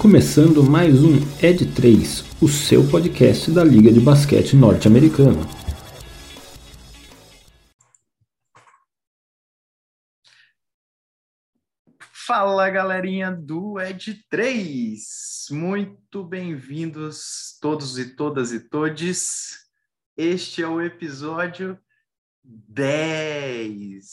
[0.00, 5.42] começando mais um Ed 3, o seu podcast da Liga de Basquete Norte-Americana.
[12.26, 15.48] Fala galerinha do Ed 3!
[15.50, 19.68] Muito bem-vindos todos e todas e todes.
[20.16, 21.78] Este é o episódio
[22.42, 24.06] 10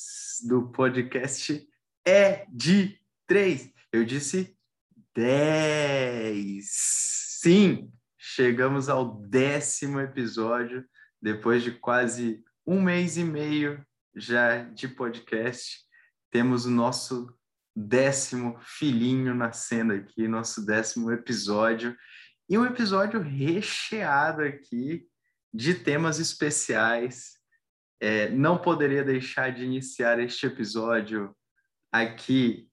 [0.49, 1.65] do podcast
[2.05, 3.71] Ed 3.
[3.93, 4.56] Eu disse
[5.17, 6.63] 10.
[7.41, 10.85] Sim, chegamos ao décimo episódio,
[11.19, 13.83] depois de quase um mês e meio
[14.15, 15.79] já de podcast.
[16.29, 17.35] Temos o nosso
[17.75, 21.97] décimo filhinho nascendo aqui, nosso décimo episódio.
[22.47, 25.07] E um episódio recheado aqui
[25.51, 27.37] de temas especiais.
[27.99, 31.35] É, não poderia deixar de iniciar este episódio
[31.91, 32.66] aqui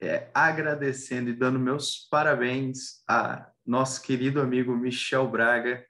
[0.00, 5.84] é, agradecendo e dando meus parabéns a nosso querido amigo Michel Braga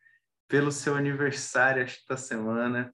[0.48, 2.92] pelo seu aniversário esta semana.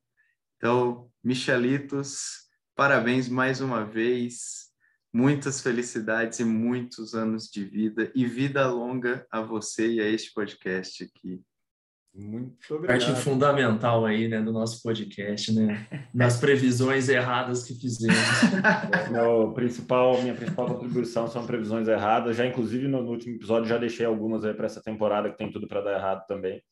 [0.57, 4.65] Então, Michelitos, parabéns mais uma vez.
[5.13, 10.33] Muitas felicidades e muitos anos de vida e vida longa a você e a este
[10.33, 11.41] podcast aqui.
[12.15, 13.01] Muito obrigado.
[13.01, 15.85] Parte fundamental aí, né, do nosso podcast, né?
[16.15, 18.17] Das previsões erradas que fizemos.
[19.11, 22.37] Meu principal, minha principal contribuição são previsões erradas.
[22.37, 25.51] Já, inclusive, no, no último episódio, já deixei algumas aí para essa temporada que tem
[25.51, 26.63] tudo para dar errado também.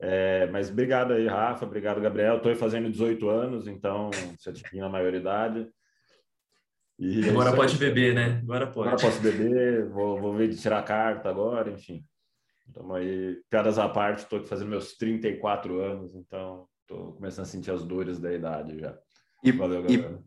[0.00, 1.66] É, mas obrigado aí, Rafa.
[1.66, 2.36] Obrigado, Gabriel.
[2.36, 5.68] Estou fazendo 18 anos, então você tinha a maioridade.
[6.96, 8.40] E é agora pode beber, né?
[8.42, 8.88] Agora pode.
[8.88, 12.04] Agora posso beber, vou, vou ver de tirar a carta agora, enfim.
[12.70, 17.72] Estamos aí, piadas à parte, estou fazendo meus 34 anos, então estou começando a sentir
[17.72, 18.96] as dores da idade já.
[19.42, 20.22] E, Valeu, galera.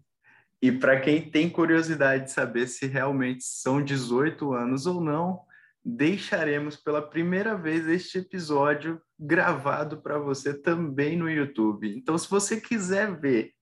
[0.61, 5.41] E, e para quem tem curiosidade de saber se realmente são 18 anos ou não,
[5.85, 11.95] deixaremos pela primeira vez este episódio gravado para você também no YouTube.
[11.95, 13.53] Então, se você quiser ver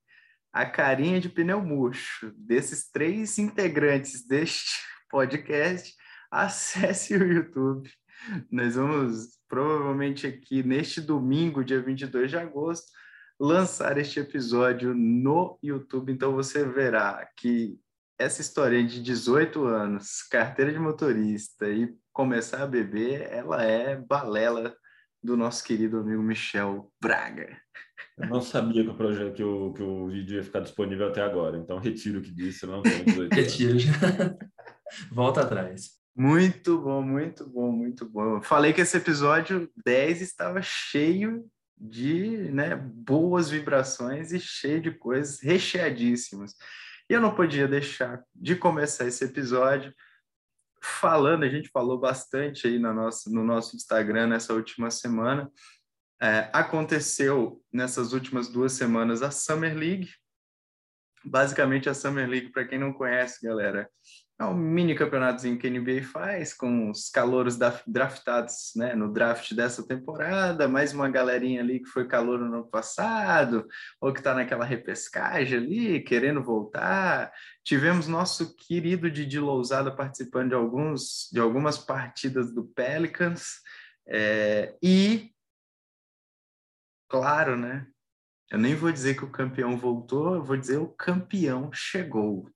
[0.51, 5.93] a carinha de pneu murcho desses três integrantes deste podcast,
[6.31, 7.87] acesse o YouTube
[8.51, 12.87] nós vamos provavelmente aqui neste domingo, dia 22 de agosto,
[13.39, 16.11] lançar este episódio no YouTube.
[16.11, 17.77] Então você verá que
[18.19, 24.75] essa história de 18 anos, carteira de motorista e começar a beber, ela é balela
[25.23, 27.57] do nosso querido amigo Michel Braga.
[28.17, 31.21] Eu não sabia que o projeto que o, que o vídeo ia ficar disponível até
[31.21, 33.77] agora, então retiro o que disse, não tenho 18 Retiro.
[35.11, 36.00] Volta atrás.
[36.21, 38.43] Muito bom, muito bom, muito bom.
[38.43, 45.41] Falei que esse episódio 10 estava cheio de né, boas vibrações e cheio de coisas
[45.41, 46.55] recheadíssimas.
[47.09, 49.91] E eu não podia deixar de começar esse episódio
[50.79, 55.51] falando, a gente falou bastante aí no nosso, no nosso Instagram nessa última semana.
[56.21, 60.11] É, aconteceu nessas últimas duas semanas a Summer League.
[61.25, 63.89] Basicamente, a Summer League, para quem não conhece, galera,
[64.41, 69.53] é um mini campeonatozinho que a NBA faz com os calouros draftados né, no draft
[69.53, 73.67] dessa temporada, mais uma galerinha ali que foi calor no ano passado,
[73.99, 77.31] ou que está naquela repescagem ali, querendo voltar.
[77.63, 83.59] Tivemos nosso querido Didi Lousada participando de, alguns, de algumas partidas do Pelicans,
[84.07, 85.31] é, e,
[87.07, 87.85] claro, né?
[88.49, 92.51] Eu nem vou dizer que o campeão voltou, eu vou dizer o campeão chegou.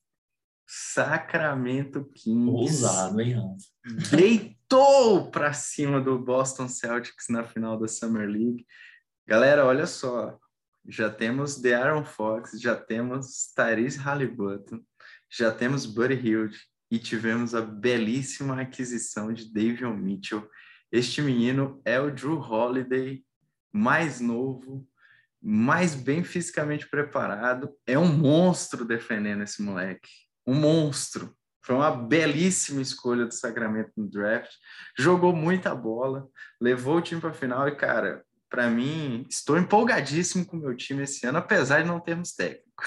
[0.65, 2.83] Sacramento Kings.
[2.83, 3.55] Ousado, hein,
[4.09, 8.65] Deitou para cima do Boston Celtics na final da Summer League.
[9.27, 10.37] Galera, olha só.
[10.87, 14.81] Já temos The Aaron Fox, já temos Tyrese Halliburton,
[15.31, 16.59] já temos Buddy Hield
[16.91, 20.47] e tivemos a belíssima aquisição de Davion Mitchell.
[20.91, 23.23] Este menino é o Drew Holiday,
[23.71, 24.87] mais novo,
[25.41, 27.75] mais bem fisicamente preparado.
[27.87, 31.35] É um monstro defendendo esse moleque um monstro.
[31.63, 34.51] Foi uma belíssima escolha do Sacramento no draft.
[34.97, 36.27] Jogou muita bola,
[36.61, 40.75] levou o time para a final e, cara, para mim, estou empolgadíssimo com o meu
[40.75, 42.83] time esse ano, apesar de não termos técnico.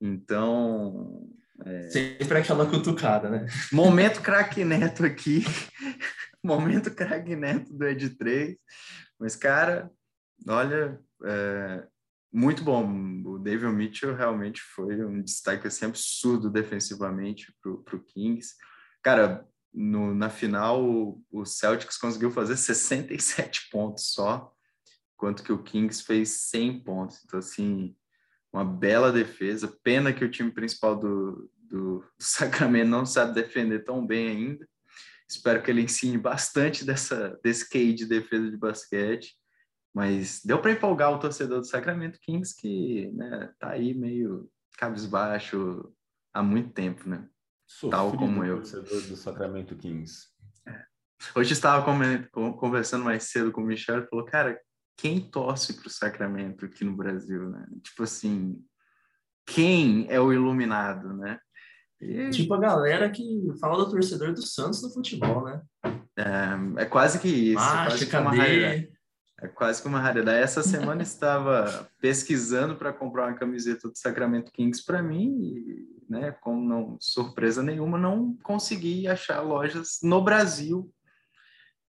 [0.00, 1.28] Então.
[1.64, 1.90] É...
[1.90, 3.46] Sempre aquela cutucada, né?
[3.72, 5.44] Momento craque neto aqui.
[6.44, 8.56] Momento craque neto do Ed 3.
[9.18, 9.90] Mas, cara,
[10.48, 11.86] olha, é,
[12.32, 12.84] muito bom.
[13.24, 18.54] O David Mitchell realmente foi um destaque assim, absurdo defensivamente para o Kings.
[19.02, 20.82] Cara, no, na final,
[21.30, 24.52] o, Celtics conseguiu fazer 67 pontos só,
[25.14, 27.20] enquanto que o Kings fez 100 pontos.
[27.24, 27.94] Então, assim,
[28.52, 29.76] uma bela defesa.
[29.82, 34.68] Pena que o time principal do, do, do Sacramento não sabe defender tão bem ainda.
[35.28, 39.36] Espero que ele ensine bastante dessa, desse QI de defesa de basquete.
[39.94, 44.48] Mas deu para empolgar o torcedor do Sacramento Kings, que né, tá aí meio
[44.78, 45.92] cabisbaixo
[46.32, 47.28] há muito tempo, né?
[47.66, 48.56] Sofrido Tal como eu.
[48.56, 50.28] torcedor do Sacramento Kings.
[50.66, 50.84] É.
[51.34, 51.84] Hoje estava
[52.56, 54.60] conversando mais cedo com o Michel e falou, cara,
[54.96, 57.66] quem torce para o Sacramento aqui no Brasil, né?
[57.82, 58.62] Tipo assim,
[59.46, 61.38] quem é o iluminado, né?
[62.00, 62.30] E...
[62.30, 63.24] Tipo a galera que
[63.60, 65.62] fala do torcedor do Santos no futebol, né?
[66.16, 67.54] É, é quase que isso.
[67.54, 68.89] Macho, é quase que cadê?
[69.42, 70.42] É quase que uma raridade.
[70.42, 76.32] Essa semana estava pesquisando para comprar uma camiseta do Sacramento Kings para mim e, né,
[76.40, 80.92] como não surpresa nenhuma, não consegui achar lojas no Brasil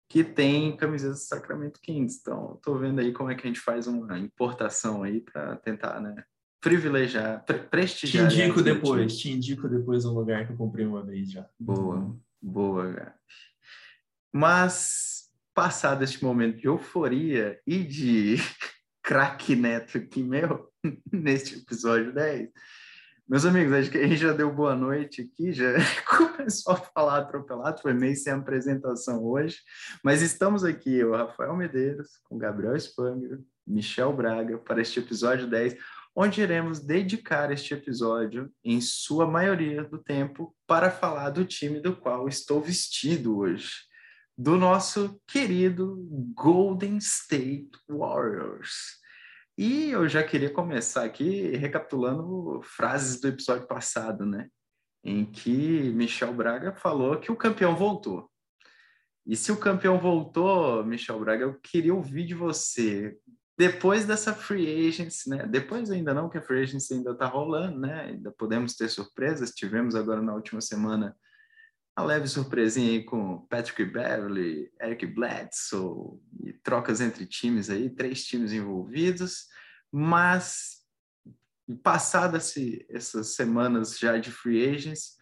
[0.08, 2.18] que tem camisetas do Sacramento Kings.
[2.20, 6.00] Então, estou vendo aí como é que a gente faz uma importação aí para tentar,
[6.00, 6.22] né,
[6.60, 8.28] privilegiar, pre prestigiar.
[8.28, 11.46] Te indico depois, te indico depois um lugar que eu comprei uma vez já.
[11.58, 13.14] Boa, boa.
[14.32, 15.18] Mas
[15.58, 18.37] passado este momento de euforia e de
[19.02, 20.70] craque neto aqui, meu,
[21.12, 22.49] neste episódio 10,
[23.28, 25.72] meus amigos, acho que a gente já deu boa noite aqui, já
[26.06, 29.56] começou a falar atropelado, foi meio sem apresentação hoje,
[30.05, 35.76] mas estamos aqui, eu, Rafael Medeiros, com Gabriel Spangler, Michel Braga, para este episódio 10,
[36.14, 41.96] onde iremos dedicar este episódio, em sua maioria do tempo, para falar do time do
[41.96, 43.88] qual estou vestido hoje
[44.38, 45.96] do nosso querido
[46.32, 49.00] Golden State Warriors.
[49.58, 54.49] E eu já queria começar aqui recapitulando frases do episódio passado, né?
[55.02, 58.31] Em que Michel Braga falou que o campeão voltou.
[59.26, 63.19] E se o campeão voltou, Michel Braga, eu queria ouvir de você.
[63.58, 65.46] Depois dessa free agency, né?
[65.49, 68.02] Depois ainda não, que a free agency ainda está rolando, né?
[68.02, 69.50] Ainda podemos ter surpresas.
[69.50, 71.17] Tivemos agora na última semana
[71.98, 78.24] uma leve surpresinha aí com Patrick Beverly, Eric Bledsoe e trocas entre times aí, três
[78.24, 79.48] times envolvidos,
[79.90, 80.76] mas
[81.82, 82.54] passadas
[82.88, 85.16] essas semanas já de free agents,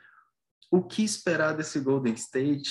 [0.70, 2.70] o que esperar desse Golden State?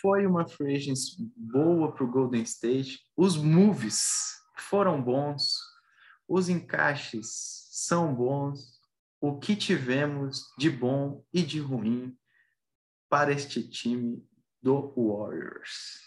[0.00, 5.58] Foi uma free agents boa para o Golden State, os moves foram bons,
[6.26, 8.80] os encaixes são bons,
[9.20, 12.16] o que tivemos de bom e de ruim
[13.12, 14.24] para este time
[14.62, 16.00] do Warriors?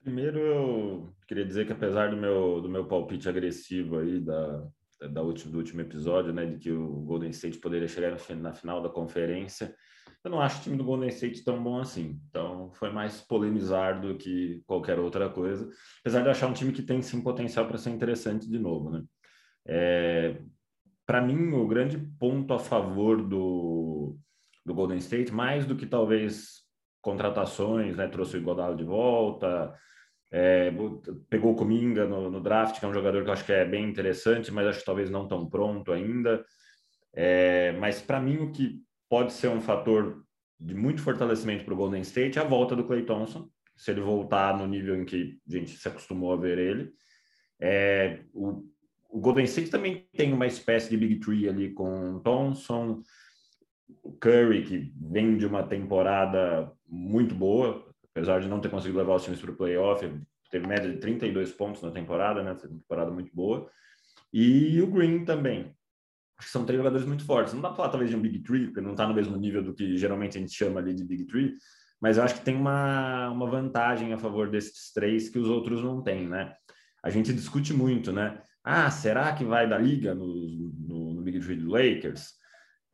[0.00, 4.68] Primeiro, eu queria dizer que apesar do meu, do meu palpite agressivo aí da,
[5.10, 8.80] da último, do último episódio, né, de que o Golden State poderia chegar na final
[8.80, 9.74] da conferência,
[10.22, 12.20] eu não acho o time do Golden State tão bom assim.
[12.28, 15.68] Então, foi mais polemizar do que qualquer outra coisa.
[16.02, 19.02] Apesar de achar um time que tem sim potencial para ser interessante de novo, né?
[19.66, 20.40] É,
[21.04, 24.16] para mim, o grande ponto a favor do,
[24.66, 26.64] do Golden State, mais do que talvez
[27.00, 28.08] contratações, né?
[28.08, 29.72] Trouxe o Iguodala de volta,
[30.30, 30.72] é,
[31.30, 33.64] pegou o Cominga no, no, draft, que é um jogador que eu acho que é
[33.64, 36.44] bem interessante, mas acho que talvez não tão pronto ainda.
[37.14, 40.24] É, mas para mim o que pode ser um fator
[40.58, 44.00] de muito fortalecimento para o Golden State é a volta do Clay Thompson, se ele
[44.00, 46.92] voltar no nível em que a gente se acostumou a ver ele.
[47.60, 48.64] É, o,
[49.08, 53.00] o Golden State também tem uma espécie de Big Tree ali com Thompson,
[54.02, 59.16] o Curry, que vem de uma temporada muito boa, apesar de não ter conseguido levar
[59.16, 60.08] os times para o playoff,
[60.50, 62.52] teve média de 32 pontos na temporada, né?
[62.52, 63.68] Essa temporada muito boa.
[64.32, 65.74] E o Green também.
[66.38, 67.54] Acho que são três jogadores muito fortes.
[67.54, 69.62] Não dá para falar talvez de um Big Three, porque não está no mesmo nível
[69.62, 71.54] do que geralmente a gente chama ali de Big Three,
[72.00, 75.82] mas eu acho que tem uma, uma vantagem a favor desses três que os outros
[75.82, 76.54] não têm, né?
[77.02, 78.42] A gente discute muito, né?
[78.62, 82.34] Ah, será que vai da liga no, no, no Big Three do Lakers?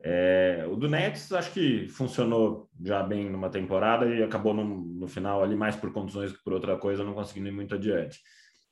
[0.05, 5.07] É, o do Nets acho que funcionou já bem numa temporada e acabou no, no,
[5.07, 8.19] final ali mais por condições que por outra coisa, não conseguindo ir muito adiante.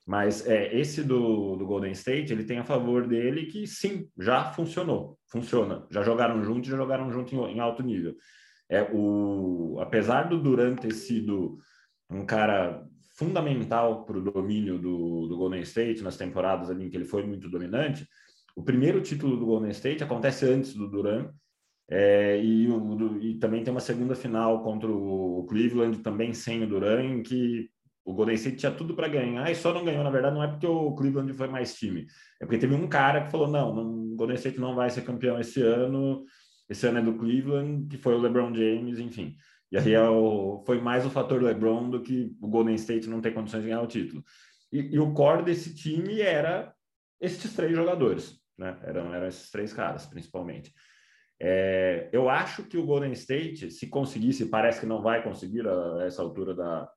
[0.06, 4.52] Mas é, esse do, do Golden State, ele tem a favor dele que sim, já
[4.52, 5.88] funcionou, funciona.
[5.90, 8.14] Já jogaram juntos, já jogaram junto em, em alto nível.
[8.70, 11.60] É o, apesar do Durant ter sido
[12.10, 12.86] um cara
[13.16, 17.26] fundamental para o domínio do, do Golden State nas temporadas ali em que ele foi
[17.26, 18.06] muito dominante,
[18.56, 21.30] o primeiro título do Golden State acontece antes do Duran,
[21.90, 22.70] é, e,
[23.22, 27.70] e, também tem uma segunda final contra o Cleveland, também sem o Duran, em que
[28.06, 30.02] o Golden State tinha tudo para ganhar e só não ganhou.
[30.02, 32.08] Na verdade, não é porque o Cleveland foi mais time,
[32.40, 35.04] é porque teve um cara que falou: não, não o Golden State não vai ser
[35.04, 36.24] campeão esse ano,
[36.70, 39.36] esse ano é do Cleveland, que foi o LeBron James, enfim.
[39.70, 43.22] E aí é o, foi mais o fator LeBron do que o Golden State não
[43.22, 44.24] ter condições de ganhar o título.
[44.72, 46.74] E, e o core desse time era
[47.20, 48.80] esses três jogadores né?
[48.84, 50.72] Eram, eram esses três caras, principalmente.
[51.40, 55.98] É, eu acho que o Golden State, se conseguisse, parece que não vai conseguir a,
[55.98, 56.90] a essa altura da.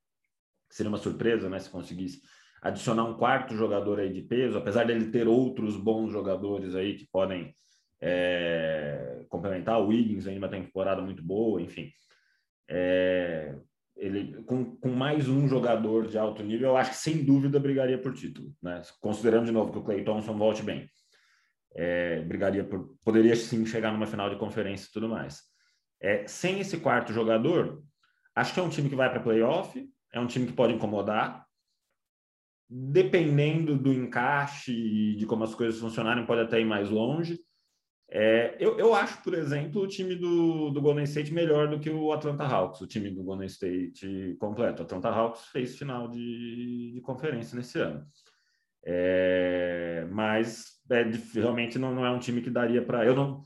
[0.71, 1.59] Seria uma surpresa, né?
[1.59, 2.21] Se conseguisse
[2.61, 7.09] adicionar um quarto jogador aí de peso, apesar dele ter outros bons jogadores aí que
[7.11, 7.55] podem
[8.01, 9.81] é, complementar.
[9.81, 11.91] O Wiggins ainda uma temporada muito boa, enfim.
[12.69, 13.55] É,
[13.97, 17.99] ele com, com, mais um jogador de alto nível, eu acho que sem dúvida brigaria
[17.99, 18.83] por título, né?
[19.01, 20.89] Considerando de novo que o Clay Thompson volte bem
[21.75, 25.43] é, brigaria por, poderia sim chegar numa final de conferência e tudo mais.
[26.01, 27.83] É, sem esse quarto jogador,
[28.35, 31.45] acho que é um time que vai para playoff, é um time que pode incomodar.
[32.69, 37.39] Dependendo do encaixe e de como as coisas funcionarem, pode até ir mais longe.
[38.11, 41.91] É, eu, eu acho, por exemplo, o time do, do Golden State melhor do que
[41.91, 44.83] o Atlanta Hawks, o time do Golden State completo.
[44.83, 48.05] O Atlanta Hawks fez final de, de conferência nesse ano.
[48.87, 53.05] É, mas é, realmente não, não é um time que daria para.
[53.05, 53.45] Eu não.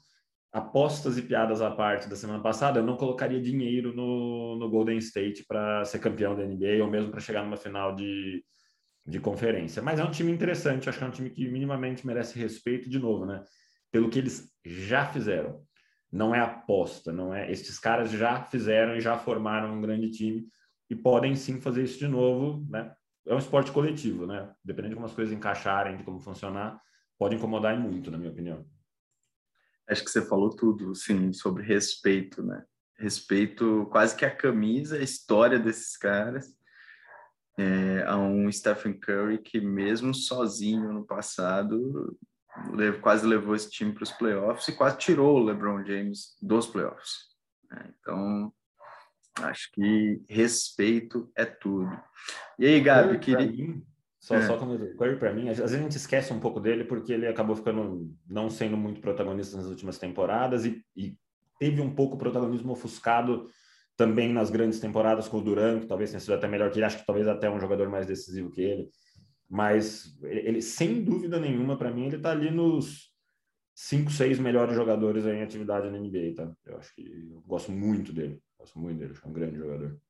[0.50, 4.96] Apostas e piadas à parte da semana passada, eu não colocaria dinheiro no, no Golden
[4.96, 8.42] State para ser campeão da NBA ou mesmo para chegar numa final de,
[9.06, 9.82] de conferência.
[9.82, 12.98] Mas é um time interessante, acho que é um time que minimamente merece respeito, de
[12.98, 13.44] novo, né?
[13.92, 15.62] Pelo que eles já fizeram.
[16.10, 17.52] Não é aposta, não é.
[17.52, 20.46] Estes caras já fizeram e já formaram um grande time
[20.88, 22.90] e podem sim fazer isso de novo, né?
[23.28, 24.50] É um esporte coletivo, né?
[24.64, 26.80] Dependendo de como as coisas encaixarem, de como funcionar,
[27.18, 28.66] pode incomodar muito, na minha opinião.
[29.86, 32.64] Acho que você falou tudo, sim, sobre respeito, né?
[32.98, 36.56] Respeito quase que a camisa, a história desses caras.
[37.58, 42.16] É, a um Stephen Curry que mesmo sozinho no passado
[43.02, 47.26] quase levou esse time para os playoffs e quase tirou o LeBron James dos playoffs.
[47.68, 47.92] Né?
[47.98, 48.52] Então
[49.44, 51.90] acho que respeito é tudo.
[52.58, 53.80] E aí, Gabi, queria
[54.20, 54.46] só, é.
[54.46, 57.26] só como Curry para mim, às vezes a gente esquece um pouco dele porque ele
[57.26, 61.16] acabou ficando não sendo muito protagonista nas últimas temporadas e, e
[61.58, 63.48] teve um pouco protagonismo ofuscado
[63.96, 66.84] também nas grandes temporadas com o Duran, que talvez tenha sido até melhor que ele,
[66.84, 68.88] acho que talvez até um jogador mais decisivo que ele.
[69.48, 73.10] Mas ele, sem dúvida nenhuma, para mim, ele está ali nos
[73.74, 76.52] cinco, seis melhores jogadores em atividade na NBA, tá?
[76.66, 80.00] Eu acho que eu gosto muito dele, gosto muito dele, é um grande jogador.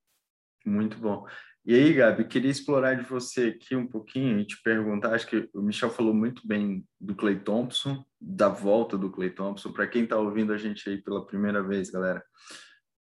[0.65, 1.27] Muito bom.
[1.65, 5.15] E aí, Gabi, queria explorar de você aqui um pouquinho e te perguntar.
[5.15, 9.73] Acho que o Michel falou muito bem do Clay Thompson, da volta do Clay Thompson.
[9.73, 12.25] Para quem está ouvindo a gente aí pela primeira vez, galera,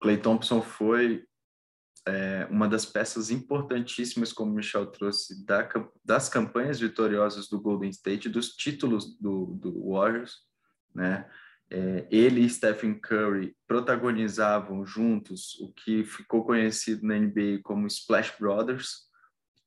[0.01, 1.25] Clay Thompson foi
[2.07, 5.69] é, uma das peças importantíssimas, como o Michel trouxe, da,
[6.05, 10.39] das campanhas vitoriosas do Golden State, dos títulos do, do Warriors,
[10.95, 11.29] né?
[11.71, 18.35] É, ele e Stephen Curry protagonizavam juntos o que ficou conhecido na NBA como Splash
[18.39, 19.07] Brothers,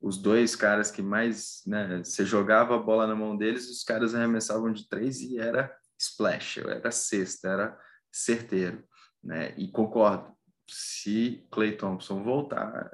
[0.02, 4.16] os dois caras que mais, né, você jogava a bola na mão deles, os caras
[4.16, 7.80] arremessavam de três e era splash, era cesta, era
[8.10, 8.84] certeiro,
[9.22, 9.54] né?
[9.58, 10.34] E concordo,
[10.70, 12.90] se Clay Thompson voltar,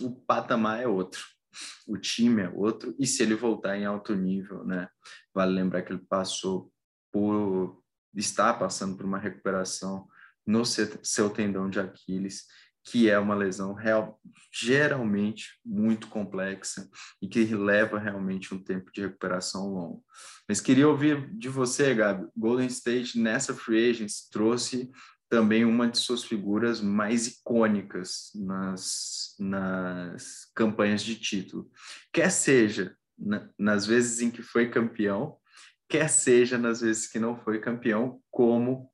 [0.00, 1.24] o patamar é outro,
[1.88, 4.88] o time é outro, e se ele voltar em alto nível, né?
[5.34, 6.72] Vale lembrar que ele passou
[7.12, 7.82] por
[8.14, 10.06] está passando por uma recuperação
[10.46, 12.44] no seu tendão de Aquiles,
[12.84, 14.20] que é uma lesão real,
[14.52, 16.88] geralmente muito complexa
[17.20, 20.04] e que leva realmente um tempo de recuperação longo.
[20.46, 22.28] Mas queria ouvir de você, Gabi.
[22.36, 24.90] Golden State nessa free agency trouxe
[25.30, 31.70] também uma de suas figuras mais icônicas nas, nas campanhas de título,
[32.12, 35.36] quer seja na, nas vezes em que foi campeão,
[35.94, 38.90] quer seja nas vezes que não foi campeão, como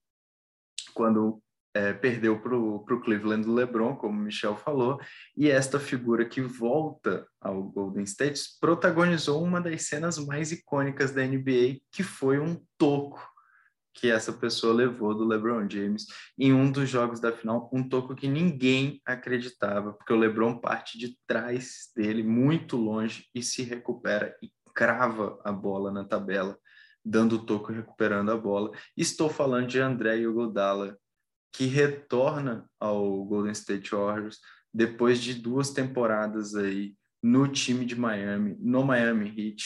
[0.93, 1.43] quando
[1.75, 5.01] é, perdeu para o Cleveland LeBron, como o Michel falou,
[5.35, 11.25] e esta figura que volta ao Golden State protagonizou uma das cenas mais icônicas da
[11.25, 13.27] NBA, que foi um toco
[13.95, 16.05] que essa pessoa levou do LeBron James
[16.39, 20.99] em um dos jogos da final, um toco que ninguém acreditava, porque o LeBron parte
[20.99, 26.59] de trás dele, muito longe, e se recupera e crava a bola na tabela
[27.05, 28.71] dando o toco e recuperando a bola.
[28.97, 30.99] Estou falando de André Iguodala,
[31.53, 34.39] que retorna ao Golden State Warriors
[34.73, 39.65] depois de duas temporadas aí no time de Miami, no Miami Heat,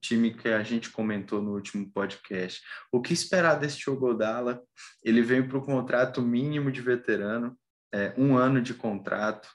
[0.00, 2.62] time que a gente comentou no último podcast.
[2.90, 4.62] O que esperar deste Iguodala?
[5.04, 7.58] Ele veio para o contrato mínimo de veterano,
[7.92, 9.48] é, um ano de contrato,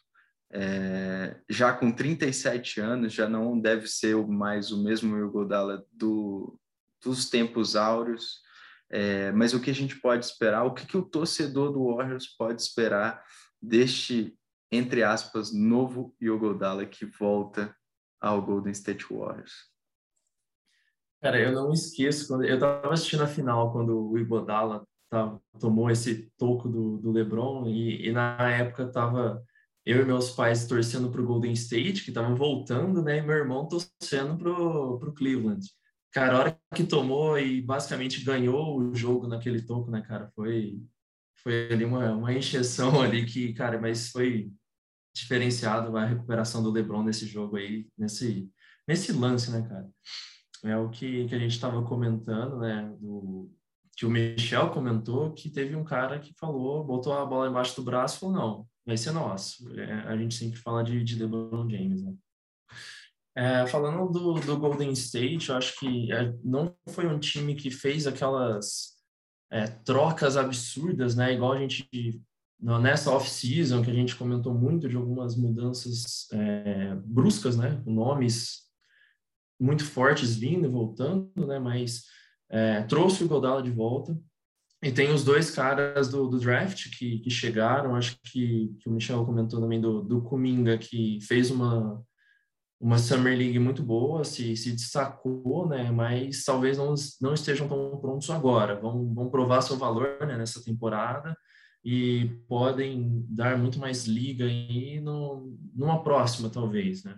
[0.52, 6.60] é, já com 37 anos, já não deve ser mais o mesmo Iguodala do,
[7.04, 8.42] dos tempos áureos,
[8.90, 12.28] é, mas o que a gente pode esperar, o que, que o torcedor do Warriors
[12.38, 13.24] pode esperar
[13.62, 14.38] deste,
[14.72, 17.76] entre aspas, novo Yogodala que volta
[18.22, 19.74] ao Golden State Warriors?
[21.22, 25.90] Cara, eu não esqueço, quando eu estava assistindo a final quando o Igodala tá, tomou
[25.90, 29.42] esse toco do, do LeBron e, e na época tava
[29.86, 33.18] eu e meus pais torcendo para o Golden State, que estavam voltando, né?
[33.18, 35.66] E meu irmão torcendo pro, pro Cleveland.
[36.14, 40.32] Cara, a hora que tomou e basicamente ganhou o jogo naquele toco, né, cara?
[40.36, 40.80] Foi,
[41.42, 44.52] foi ali uma, uma encheção ali que, cara, mas foi
[45.16, 48.48] diferenciado a recuperação do LeBron nesse jogo aí, nesse,
[48.88, 49.90] nesse lance, né, cara?
[50.64, 53.52] É o que, que a gente estava comentando, né, do,
[53.98, 57.84] que o Michel comentou, que teve um cara que falou, botou a bola embaixo do
[57.84, 59.68] braço e falou, não, vai ser nosso.
[59.80, 62.14] É, a gente sempre fala de, de LeBron James, né?
[63.36, 67.72] É, falando do, do Golden State, eu acho que é, não foi um time que
[67.72, 68.94] fez aquelas
[69.52, 71.34] é, trocas absurdas, né?
[71.34, 71.88] Igual a gente
[72.60, 77.82] nessa off-season que a gente comentou muito de algumas mudanças é, bruscas, né?
[77.86, 78.64] Nomes
[79.60, 81.60] muito fortes vindo e voltando, né?
[81.60, 82.04] Mas
[82.50, 84.18] é, trouxe o Godala de volta.
[84.82, 88.92] E tem os dois caras do, do draft que, que, chegaram, acho que, que, o
[88.92, 92.04] Michel comentou também do, do Kuminga, que fez uma,
[92.80, 95.90] uma Summer League muito boa, se, se destacou, né?
[95.92, 98.80] Mas talvez não, não estejam tão prontos agora.
[98.80, 101.36] Vão, vão provar seu valor né, nessa temporada
[101.84, 107.18] e podem dar muito mais liga aí no, numa próxima, talvez, né?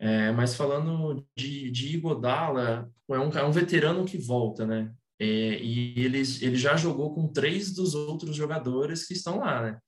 [0.00, 4.92] É, mas falando de, de Igodala, é um, é um veterano que volta, né?
[5.18, 9.78] É, e ele, ele já jogou com três dos outros jogadores que estão lá, né?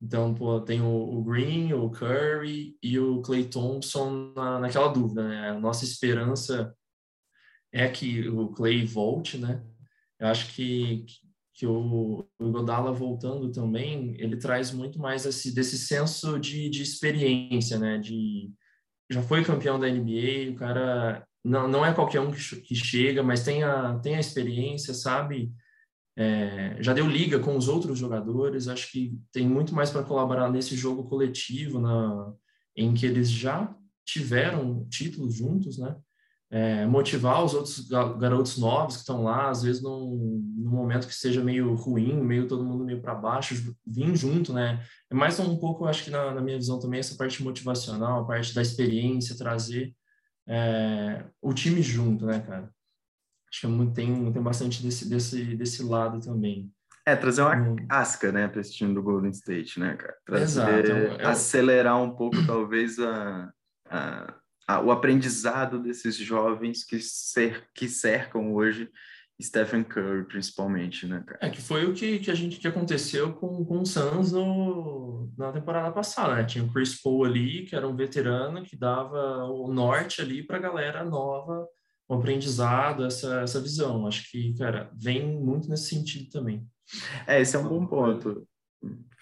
[0.00, 5.26] Então, pô, tem o, o Green, o Curry e o Clay Thompson na, naquela dúvida,
[5.26, 5.50] né?
[5.50, 6.74] A nossa esperança
[7.72, 9.62] é que o Clay volte, né?
[10.20, 11.04] Eu acho que,
[11.54, 16.82] que o, o Godala voltando também, ele traz muito mais esse, desse senso de, de
[16.82, 17.98] experiência, né?
[17.98, 18.52] De,
[19.10, 23.22] já foi campeão da NBA, o cara não, não é qualquer um que, que chega,
[23.22, 25.52] mas tem a, tem a experiência, sabe?
[26.20, 30.50] É, já deu liga com os outros jogadores, acho que tem muito mais para colaborar
[30.50, 32.32] nesse jogo coletivo, na,
[32.76, 33.72] em que eles já
[34.04, 35.94] tiveram títulos juntos, né?
[36.50, 41.14] É, motivar os outros garotos novos que estão lá, às vezes num, num, momento que
[41.14, 44.82] seja meio ruim, meio todo mundo meio para baixo, vir junto, né?
[45.08, 48.26] É mais um pouco, acho que na, na, minha visão também, essa parte motivacional, a
[48.26, 49.94] parte da experiência, trazer
[50.48, 52.72] é, o time junto, né, cara?
[53.50, 56.70] Acho que é muito, tem, tem bastante desse, desse, desse lado também.
[57.06, 57.76] É, trazer uma hum.
[57.88, 60.16] casca, né, para esse time do Golden State, né, cara?
[60.26, 61.20] Trazer, Exato.
[61.20, 63.50] É, é acelerar um pouco, talvez, a,
[63.88, 64.34] a,
[64.68, 68.90] a, o aprendizado desses jovens que, cer que cercam hoje
[69.40, 71.38] Stephen Curry, principalmente, né, cara?
[71.40, 75.32] É, que foi o que, que a gente que aconteceu com, com o Suns no,
[75.38, 76.44] na temporada passada, né?
[76.44, 80.56] Tinha o Chris Paul ali, que era um veterano, que dava o norte ali para
[80.56, 81.66] a galera nova,
[82.14, 84.06] aprendizado, essa, essa visão.
[84.06, 86.66] Acho que, cara, vem muito nesse sentido também.
[87.26, 88.46] É, esse é um bom ponto.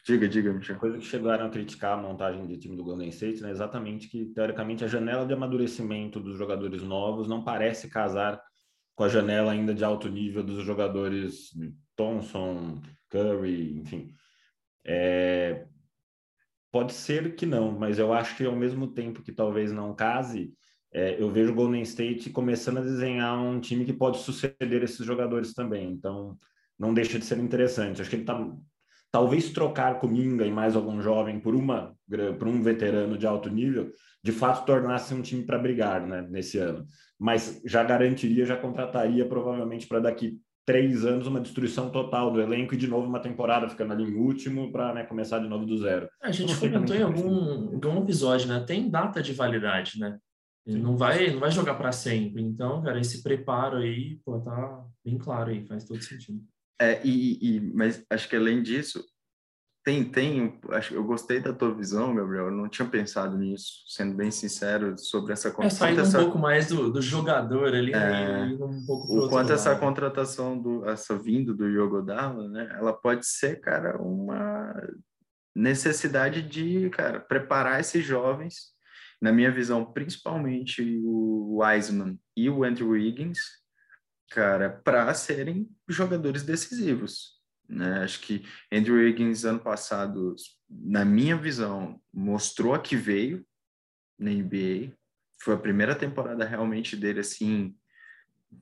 [0.07, 0.79] Diga, diga, Michel.
[0.79, 3.51] Coisa que chegaram a criticar a montagem de time do Golden State, né?
[3.51, 8.41] Exatamente que, teoricamente, a janela de amadurecimento dos jogadores novos não parece casar
[8.95, 11.51] com a janela ainda de alto nível dos jogadores
[11.97, 14.15] Thompson, Curry, enfim.
[14.85, 15.67] É,
[16.71, 20.55] pode ser que não, mas eu acho que ao mesmo tempo que talvez não case,
[20.97, 25.05] é, eu vejo o Golden State começando a desenhar um time que pode suceder esses
[25.05, 25.91] jogadores também.
[25.91, 26.39] Então,
[26.79, 28.01] não deixa de ser interessante.
[28.01, 28.51] Acho que ele está
[29.13, 31.95] talvez trocar Cominga e mais algum jovem por uma
[32.39, 33.91] por um veterano de alto nível,
[34.23, 36.87] de fato tornasse um time para brigar, né, nesse ano.
[37.19, 42.73] Mas já garantiria, já contrataria provavelmente para daqui três anos uma destruição total do elenco
[42.73, 45.77] e de novo uma temporada ficando ali em último para né, começar de novo do
[45.77, 46.09] zero.
[46.23, 48.65] A gente comentou em algum, algum episódio, né?
[48.67, 50.19] Tem data de validade, né?
[50.67, 52.43] Ele não vai, não vai jogar para sempre.
[52.43, 56.43] Então, cara, esse preparo aí, pô, tá bem claro aí, faz todo sentido.
[56.81, 59.03] É, e, e, mas acho que além disso,
[59.87, 62.47] tem, tem, acho eu gostei da tua visão, Gabriel.
[62.47, 65.87] Eu não tinha pensado nisso, sendo bem sincero, sobre essa contratação.
[65.87, 66.19] É, saindo essa...
[66.19, 70.85] um pouco mais do, do jogador ali, é, um pouco o quanto essa contratação, do,
[70.89, 72.69] essa vindo do Yogodala, né?
[72.77, 74.75] Ela pode ser, cara, uma
[75.55, 78.76] necessidade de, cara, preparar esses jovens,
[79.21, 83.39] na minha visão, principalmente o Wiseman e o Andrew Wiggins,
[84.31, 87.37] cara, para serem jogadores decisivos.
[87.69, 88.03] Né?
[88.03, 90.35] Acho que Andrew Wiggins, ano passado,
[90.69, 93.45] na minha visão, mostrou a que veio
[94.19, 94.93] na NBA.
[95.43, 97.77] Foi a primeira temporada realmente dele, assim,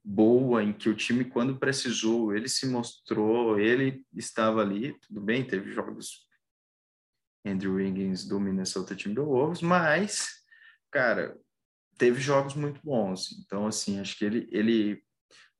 [0.05, 4.99] boa, em que o time, quando precisou, ele se mostrou, ele estava ali.
[5.01, 6.27] Tudo bem, teve jogos
[7.45, 10.44] Andrew Wiggins do Minnesota Timberwolves, mas,
[10.95, 11.37] cara,
[11.99, 13.33] teve jogos muito bons.
[13.45, 15.03] Então, assim, acho que ele, ele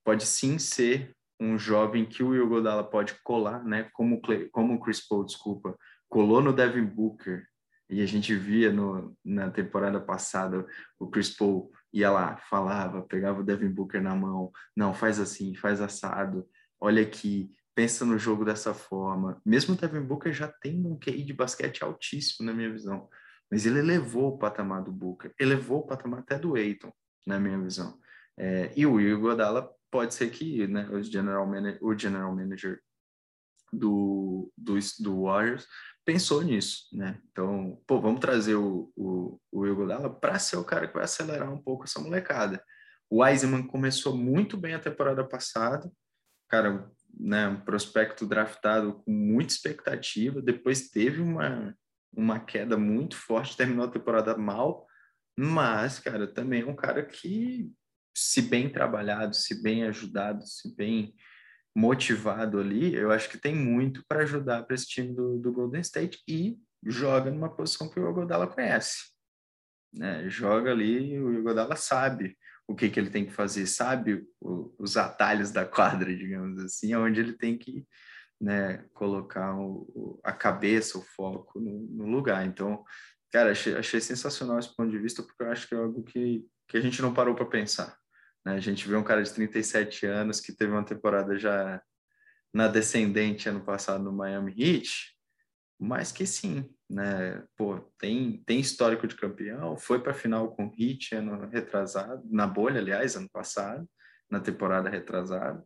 [0.01, 3.89] pode sim ser um jovem que o Will Godala pode colar, né?
[3.93, 4.21] Como,
[4.53, 7.45] como o Chris Paul, desculpa, colou no Devin Booker,
[7.89, 10.65] e a gente via no, na temporada passada
[10.97, 15.53] o Chris Paul ia lá, falava, pegava o Devin Booker na mão, não, faz assim,
[15.53, 16.47] faz assado,
[16.79, 19.39] olha aqui, pensa no jogo dessa forma.
[19.45, 23.09] Mesmo o Devin Booker já tem um QI de basquete altíssimo, na minha visão,
[23.51, 26.91] mas ele elevou o patamar do Booker, elevou o patamar até do Aiton,
[27.25, 27.99] na minha visão.
[28.37, 32.81] É, e o Will Godala pode ser que né, o, general manager, o general manager
[33.71, 35.67] do, do, do Warriors
[36.05, 37.19] pensou nisso, né?
[37.31, 41.03] Então, pô, vamos trazer o, o, o Will Godala para ser o cara que vai
[41.03, 42.63] acelerar um pouco essa molecada.
[43.09, 45.91] O Wiseman começou muito bem a temporada passada,
[46.47, 51.75] cara, né, um prospecto draftado com muita expectativa, depois teve uma,
[52.15, 54.87] uma queda muito forte, terminou a temporada mal,
[55.37, 57.71] mas, cara, também é um cara que,
[58.15, 61.13] se bem trabalhado, se bem ajudado, se bem
[61.75, 65.81] motivado ali, eu acho que tem muito para ajudar para esse time do, do, Golden
[65.81, 69.11] State e joga numa posição que o Godala conhece.
[69.93, 70.29] Né?
[70.29, 74.95] Joga ali, o Godala sabe o que, que ele tem que fazer, sabe o, os
[74.95, 77.85] atalhos da quadra, digamos assim, onde ele tem que
[78.39, 82.45] né, colocar o, a cabeça, o foco no, no, lugar.
[82.45, 82.83] Então,
[83.31, 86.45] cara, achei, achei sensacional esse ponto de vista, porque eu acho que é algo que,
[86.67, 87.97] que a gente não parou para pensar.
[88.45, 88.53] Né?
[88.53, 91.81] A gente vê um cara de 37 anos que teve uma temporada já
[92.53, 95.15] na descendente ano passado no Miami Heat,
[95.77, 97.43] mas que sim, né?
[97.57, 102.23] Pô, tem, tem histórico de campeão, foi para a final com o Heat ano retrasado,
[102.29, 103.85] na bolha, aliás, ano passado,
[104.29, 105.63] na temporada retrasada.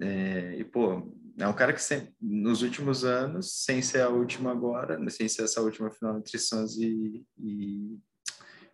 [0.00, 4.50] É, e, pô, é um cara que sempre, nos últimos anos, sem ser a última
[4.50, 7.98] agora, sem ser essa última final entre Suns e, e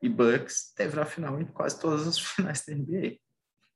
[0.03, 3.17] e Bucks teve na final em quase todas as finais da NBA,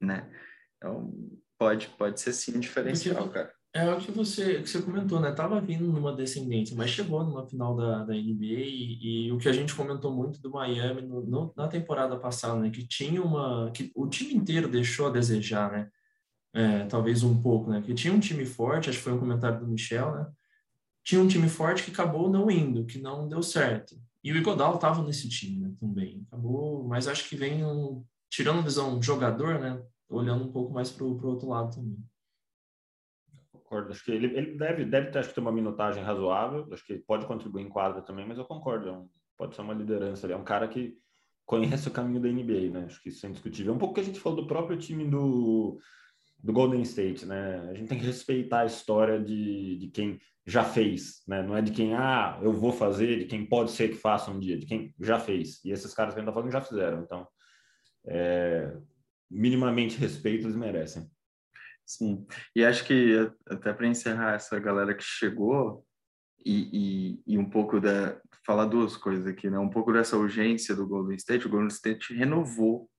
[0.00, 0.30] né?
[0.76, 1.12] Então,
[1.58, 3.52] pode, pode ser sim um diferencial, cara.
[3.76, 5.32] É o que você, que você comentou, né?
[5.32, 9.48] Tava vindo numa descendência, mas chegou numa final da, da NBA e, e o que
[9.48, 12.70] a gente comentou muito do Miami no, no, na temporada passada, né?
[12.70, 13.72] Que tinha uma...
[13.72, 15.90] que o time inteiro deixou a desejar, né?
[16.54, 17.82] É, talvez um pouco, né?
[17.82, 20.26] Que tinha um time forte, acho que foi um comentário do Michel, né?
[21.02, 23.96] Tinha um time forte que acabou não indo, que não deu certo.
[24.22, 26.24] E o Igodal estava nesse time né, também.
[26.28, 29.82] Acabou, mas acho que vem um, tirando a visão jogador, né?
[30.08, 31.98] Olhando um pouco mais para o outro lado também.
[33.52, 33.90] Concordo.
[33.90, 36.66] Acho que ele, ele deve, deve ter, acho que ter uma minutagem razoável.
[36.72, 38.88] Acho que pode contribuir em quadra também, mas eu concordo.
[38.88, 40.24] É um, pode ser uma liderança.
[40.24, 40.96] Ele é um cara que
[41.44, 42.84] conhece o caminho da NBA, né?
[42.86, 43.72] Acho que isso é indiscutível.
[43.72, 45.78] É um pouco que a gente falou do próprio time do,
[46.44, 47.58] do Golden State, né?
[47.70, 51.42] A gente tem que respeitar a história de, de quem já fez, né?
[51.42, 54.38] Não é de quem, ah, eu vou fazer, de quem pode ser que faça um
[54.38, 55.64] dia, de quem já fez.
[55.64, 57.02] E esses caras que a gente tá falando já fizeram.
[57.02, 57.26] Então,
[58.06, 58.76] é,
[59.30, 61.10] minimamente respeito eles merecem.
[61.86, 65.82] Sim, e acho que até para encerrar essa galera que chegou
[66.44, 69.58] e, e, e, um pouco da falar duas coisas aqui, né?
[69.58, 71.46] Um pouco dessa urgência do Golden State.
[71.46, 72.90] O Golden State renovou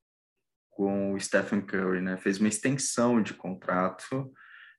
[0.76, 2.18] com o Stephen Curry, né?
[2.18, 4.32] Fez uma extensão de contrato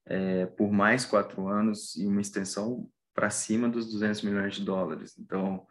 [0.07, 5.19] é, por mais quatro anos e uma extensão para cima dos 200 milhões de dólares.
[5.19, 5.67] Então,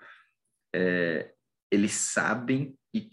[0.73, 1.31] é,
[1.71, 3.09] eles sabem e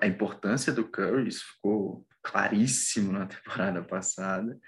[0.00, 4.58] a importância do Curry, isso ficou claríssimo na temporada passada,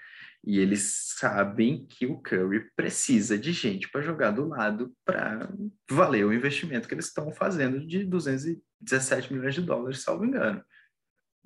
[0.43, 5.49] e eles sabem que o Curry precisa de gente para jogar do lado para
[5.91, 10.63] valer o investimento que eles estão fazendo de 217 milhões de dólares, salvo engano.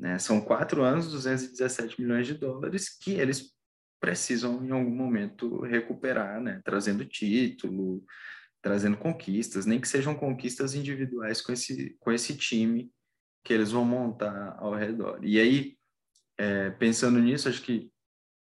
[0.01, 0.17] Né?
[0.17, 3.55] São quatro anos, 217 milhões de dólares que eles
[3.99, 6.59] precisam em algum momento recuperar, né?
[6.65, 8.03] Trazendo título,
[8.63, 12.91] trazendo conquistas, nem que sejam conquistas individuais com esse, com esse time
[13.43, 15.19] que eles vão montar ao redor.
[15.23, 15.77] E aí,
[16.35, 17.91] é, pensando nisso, acho que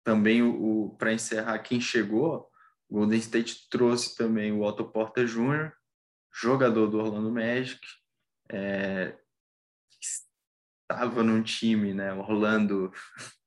[0.04, 2.48] também o, o para encerrar quem chegou,
[2.88, 5.72] o Golden State trouxe também o Otto Porter Jr.,
[6.32, 7.82] jogador do Orlando Magic,
[8.52, 9.18] é,
[10.90, 12.92] estava num time, né, Orlando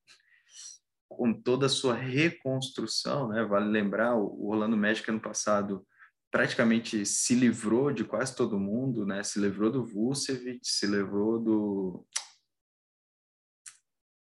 [1.08, 3.44] com toda a sua reconstrução, né?
[3.44, 5.86] Vale lembrar, o Orlando Magic ano passado
[6.30, 9.22] praticamente se livrou de quase todo mundo, né?
[9.22, 12.06] Se livrou do Vucevic, se livrou do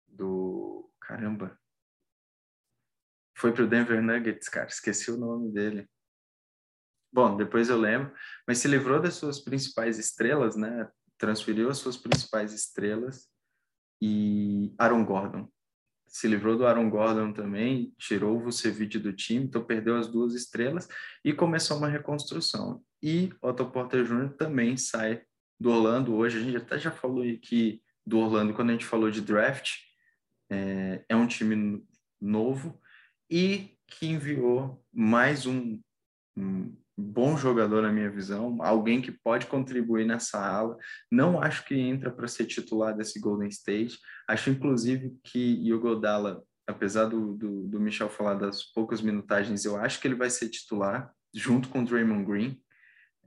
[0.07, 1.57] do caramba.
[3.37, 5.89] Foi para o Denver Nuggets, cara, esqueci o nome dele.
[7.13, 8.13] Bom, depois eu lembro,
[8.47, 10.89] mas se livrou das suas principais estrelas, né?
[11.21, 13.29] Transferiu as suas principais estrelas
[14.01, 15.47] e Aaron Gordon,
[16.07, 20.33] se livrou do Aaron Gordon também, tirou o Vucevic do time, então perdeu as duas
[20.33, 20.89] estrelas
[21.23, 22.83] e começou uma reconstrução.
[23.03, 24.33] E Otto Porter Jr.
[24.33, 25.21] também sai
[25.59, 26.39] do Orlando hoje.
[26.39, 29.75] A gente até já falou aqui do Orlando quando a gente falou de draft.
[30.49, 31.85] É, é um time
[32.19, 32.81] novo
[33.29, 35.79] e que enviou mais um,
[36.35, 40.77] um bom jogador na minha visão, alguém que pode contribuir nessa ala.
[41.11, 43.97] Não acho que entra para ser titular desse Golden State.
[44.27, 49.77] Acho inclusive que o Godala, apesar do, do, do, Michel falar das poucas minutagens, eu
[49.77, 52.61] acho que ele vai ser titular junto com Draymond Green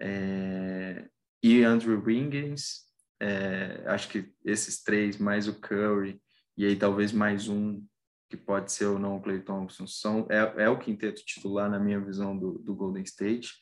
[0.01, 1.09] é,
[1.43, 2.85] e Andrew Wiggins.
[3.21, 6.21] É, acho que esses três mais o Curry
[6.57, 7.83] e aí talvez mais um
[8.29, 11.79] que pode ser ou não o Clay Thompson, são, é, é o quinteto titular, na
[11.79, 13.53] minha visão, do, do Golden State.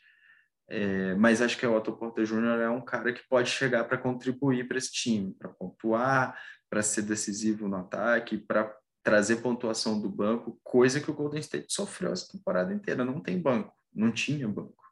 [0.68, 2.60] É, mas acho que o Otto Porter Jr.
[2.62, 6.38] é um cara que pode chegar para contribuir para esse time, para pontuar,
[6.70, 11.66] para ser decisivo no ataque, para trazer pontuação do banco, coisa que o Golden State
[11.72, 13.04] sofreu essa temporada inteira.
[13.04, 14.82] Não tem banco, não tinha banco.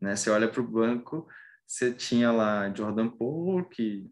[0.00, 0.14] Né?
[0.14, 1.26] Você olha para o banco,
[1.66, 4.08] você tinha lá Jordan Poole, que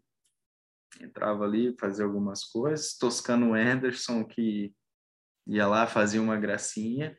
[0.99, 4.73] entrava ali, fazia algumas coisas, Toscano Anderson, que
[5.47, 7.17] ia lá, fazia uma gracinha,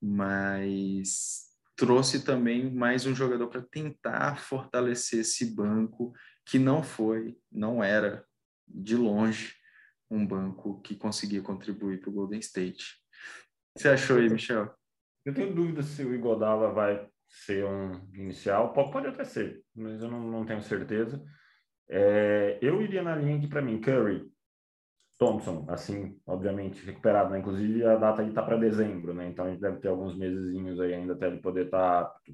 [0.00, 6.12] mas trouxe também mais um jogador para tentar fortalecer esse banco
[6.44, 8.24] que não foi, não era
[8.66, 9.54] de longe
[10.10, 12.84] um banco que conseguia contribuir para o Golden State.
[12.84, 14.74] O que você achou aí, Michel?
[15.24, 18.72] Eu tenho dúvida se o Igodala vai ser um inicial.
[18.72, 21.22] Pode, pode até ser, mas eu não, não tenho certeza.
[21.88, 24.30] É, eu iria na linha que, para mim, Curry,
[25.18, 27.40] Thompson, assim, obviamente, recuperado, né?
[27.40, 29.28] Inclusive a data aí tá para dezembro, né?
[29.28, 32.32] Então a gente deve ter alguns mesezinhos aí ainda até ele poder estar tá apto.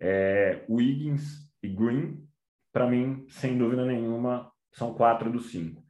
[0.00, 2.24] É, Wiggins e Green,
[2.72, 5.82] para mim, sem dúvida nenhuma, são quatro dos cinco.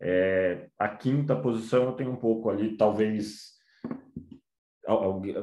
[0.00, 3.54] É, a quinta posição eu tenho um pouco ali, talvez.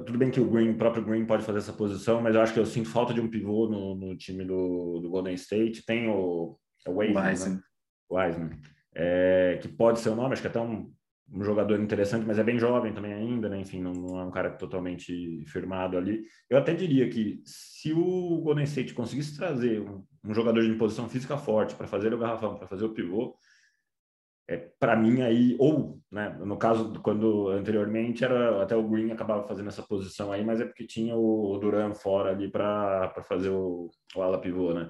[0.06, 2.54] Tudo bem que o Green, o próprio Green pode fazer essa posição, mas eu acho
[2.54, 5.86] que eu sinto falta de um pivô no, no time do, do Golden State.
[5.86, 7.62] Tem o, é o Wiseman, né?
[8.10, 8.62] Wiseman
[8.94, 10.92] é, que pode ser o nome, acho que é até um,
[11.32, 13.60] um, jogador interessante, mas é bem jovem também ainda, né?
[13.60, 16.24] Enfim, não, não, é um cara totalmente firmado ali.
[16.50, 21.08] Eu até diria que se o Golden State conseguisse trazer um, um jogador de posição
[21.10, 23.36] física forte para fazer o garrafão, para fazer o pivô,
[24.52, 29.48] é, para mim aí, ou, né, no caso, quando anteriormente era até o Green acabava
[29.48, 33.90] fazendo essa posição aí, mas é porque tinha o, Duran fora ali para fazer o,
[34.14, 34.90] o ala pivô, né?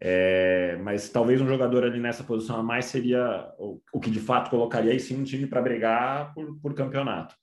[0.00, 4.20] É, mas talvez um jogador ali nessa posição a mais seria o, o que de
[4.20, 7.34] fato colocaria aí sim um time para brigar por, por campeonato.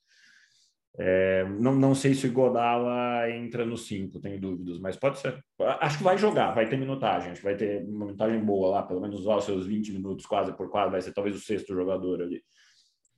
[0.98, 5.44] É, não, não sei se o Godala entra no 5, tenho dúvidas, mas pode ser.
[5.82, 8.84] Acho que vai jogar, vai ter minutagem, acho que vai ter uma minutagem boa lá,
[8.84, 12.22] pelo menos os seus 20 minutos quase por quase, vai ser talvez o sexto jogador
[12.22, 12.42] ali.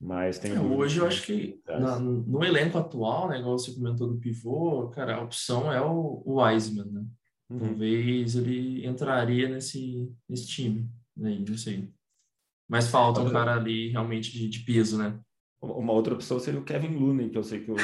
[0.02, 0.54] Mas tem.
[0.54, 4.90] É, hoje eu acho que na, no elenco atual, né, igual você comentou do pivô,
[4.90, 7.06] cara, a opção é o, o Wiseman, né?
[7.50, 7.60] Uhum.
[7.60, 11.44] Talvez ele entraria nesse, nesse time, né?
[11.48, 11.90] não sei.
[12.70, 15.18] Mas falta um cara ali realmente de, de peso, né?
[15.62, 17.76] Uma outra opção seria o Kevin Looney, que eu sei que o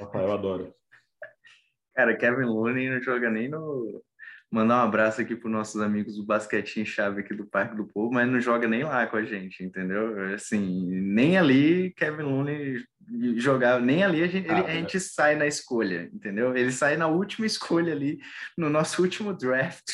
[0.00, 0.72] Rafael adora.
[1.94, 4.02] Cara, Kevin Looney não joga nem no.
[4.50, 7.86] Mandar um abraço aqui para os nossos amigos do basquetinho chave aqui do Parque do
[7.86, 10.34] Povo, mas não joga nem lá com a gente, entendeu?
[10.34, 12.84] Assim, nem ali Kevin Looney
[13.36, 16.56] jogar, nem ali a gente, ah, ele, a gente sai na escolha, entendeu?
[16.56, 18.20] Ele sai na última escolha ali,
[18.56, 19.90] no nosso último draft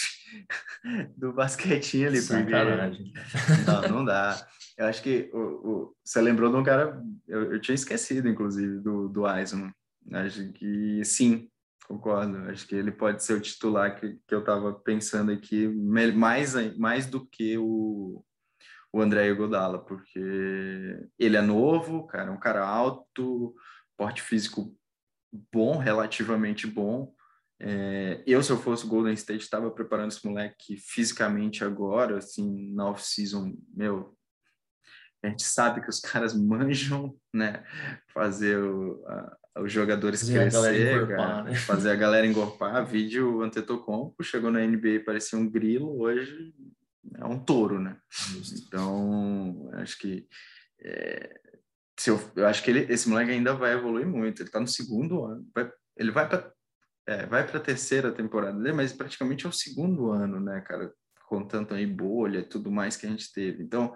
[1.16, 2.20] do basquetinho ali.
[2.20, 3.12] Sacanagem.
[3.12, 3.70] Porque...
[3.70, 4.46] Não, não dá.
[4.76, 8.78] Eu acho que o, o, você lembrou de um cara, eu, eu tinha esquecido, inclusive,
[8.80, 9.72] do, do Eisman.
[10.12, 11.48] Acho que sim,
[11.86, 12.36] concordo.
[12.50, 17.06] Acho que ele pode ser o titular que, que eu estava pensando aqui, mais, mais
[17.06, 18.22] do que o,
[18.96, 20.18] o André Godala, porque
[21.18, 23.54] ele é novo, cara, é um cara alto,
[23.94, 24.74] porte físico
[25.52, 27.12] bom, relativamente bom.
[27.60, 32.88] É, eu, se eu fosse Golden State, estava preparando esse moleque fisicamente agora, assim, na
[32.88, 34.16] off-season, meu,
[35.22, 37.64] a gente sabe que os caras manjam, né?
[38.14, 41.54] Fazer o, a, os jogadores fazer crescer, a encorpar, né?
[41.54, 42.86] fazer a galera engorpar.
[42.86, 46.54] Vídeo Antetokounmpo chegou na NBA parecia um grilo, hoje
[47.14, 47.96] é um touro, né?
[48.52, 50.26] Então, acho que
[50.80, 51.40] é,
[51.98, 54.42] se eu, eu acho que ele, esse moleque ainda vai evoluir muito.
[54.42, 56.52] Ele está no segundo ano, vai, ele vai para
[57.08, 60.92] é, vai para a terceira temporada dele, mas praticamente é o segundo ano, né, cara?
[61.28, 63.62] Contando aí bolha e tudo mais que a gente teve.
[63.62, 63.94] Então,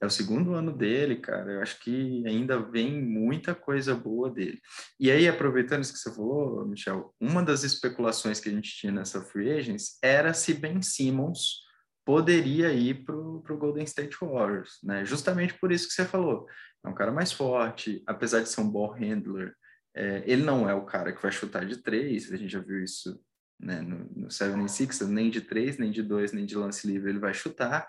[0.00, 1.52] é o segundo ano dele, cara.
[1.52, 4.60] Eu acho que ainda vem muita coisa boa dele.
[5.00, 8.92] E aí, aproveitando isso que você falou, Michel, uma das especulações que a gente tinha
[8.92, 11.65] nessa free agents era se Ben Simmons
[12.06, 15.04] poderia ir para o Golden State Warriors, né?
[15.04, 16.46] Justamente por isso que você falou.
[16.84, 19.52] É um cara mais forte, apesar de ser um ball handler,
[19.92, 22.82] é, ele não é o cara que vai chutar de três, a gente já viu
[22.84, 23.20] isso
[23.58, 27.18] né, no, no 76, nem de três, nem de dois, nem de lance livre ele
[27.18, 27.88] vai chutar,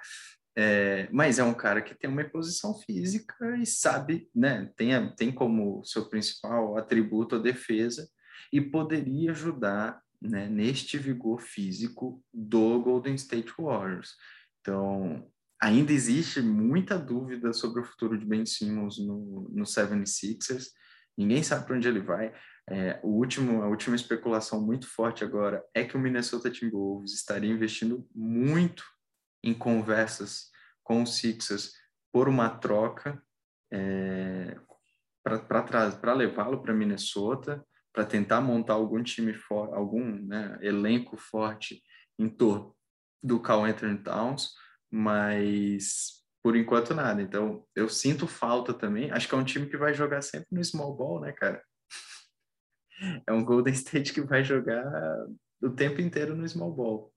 [0.59, 4.71] É, mas é um cara que tem uma imposição física e sabe, né?
[4.75, 8.09] Tem, tem como seu principal atributo a defesa
[8.51, 14.15] e poderia ajudar né, neste vigor físico do Golden State Warriors.
[14.61, 15.29] Então,
[15.61, 20.67] ainda existe muita dúvida sobre o futuro de Ben Simmons no, no 76ers.
[21.17, 22.33] Ninguém sabe para onde ele vai.
[22.69, 27.51] É, o último, a última especulação muito forte agora é que o Minnesota Timberwolves estaria
[27.51, 28.83] investindo muito
[29.43, 30.49] em conversas
[30.83, 31.71] com os Sixers
[32.11, 33.21] por uma troca
[33.71, 34.57] é,
[35.23, 37.65] para levá-lo para Minnesota,
[37.97, 41.81] para tentar montar algum time forte, algum né, elenco forte
[42.19, 42.75] em torno
[43.23, 44.51] do Cal Anthony Towns,
[44.91, 47.23] mas por enquanto nada.
[47.23, 49.09] Então eu sinto falta também.
[49.09, 51.59] Acho que é um time que vai jogar sempre no small ball, né, cara?
[53.25, 54.85] É um Golden State que vai jogar
[55.59, 57.11] o tempo inteiro no small ball.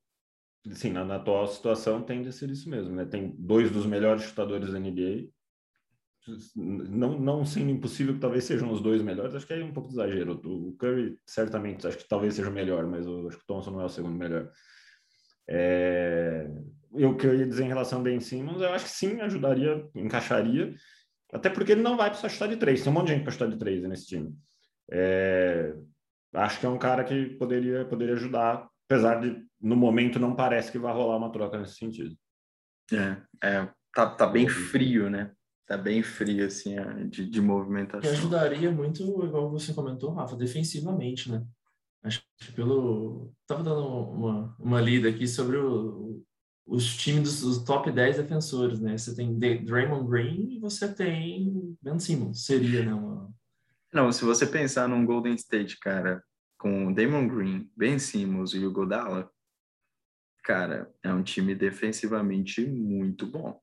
[0.73, 3.05] Sim, na, na, atual situação tende a ser isso mesmo, né?
[3.05, 5.29] Tem dois dos melhores chutadores da NBA.
[6.55, 9.89] Não, não sendo impossível que talvez sejam os dois melhores, acho que é um pouco
[9.89, 10.41] de exagero.
[10.45, 13.71] O Curry, certamente, acho que talvez seja o melhor, mas eu acho que o Thompson
[13.71, 14.51] não é o segundo melhor.
[15.49, 16.49] É...
[16.93, 19.89] Eu que eu ia dizer em relação ao Ben Simmons, eu acho que sim, ajudaria,
[19.95, 20.75] encaixaria,
[21.33, 22.83] até porque ele não vai precisar chutar de três.
[22.83, 24.35] Tem um monte de gente para chutar de três nesse time.
[24.91, 25.75] É...
[26.35, 30.73] Acho que é um cara que poderia, poderia ajudar apesar de no momento não parece
[30.73, 32.17] que vai rolar uma troca nesse sentido.
[32.93, 35.31] É, é tá, tá bem frio, né?
[35.66, 36.75] Tá bem frio, assim,
[37.09, 38.01] de, de movimentação.
[38.01, 41.44] Que ajudaria muito, igual você comentou, Rafa, defensivamente, né?
[42.03, 43.33] Acho que pelo...
[43.46, 46.23] Tava dando uma, uma lida aqui sobre o,
[46.66, 48.96] os times dos, top 10 defensores, né?
[48.96, 52.44] Você tem Draymond Green e você tem Ben Simmons.
[52.44, 52.94] Seria, né?
[52.94, 53.29] Uma...
[53.92, 56.23] Não, se você pensar num Golden State, cara,
[56.57, 59.31] com Damon Green, Ben Simmons e o Godala,
[60.44, 63.61] cara, é um time defensivamente muito bom.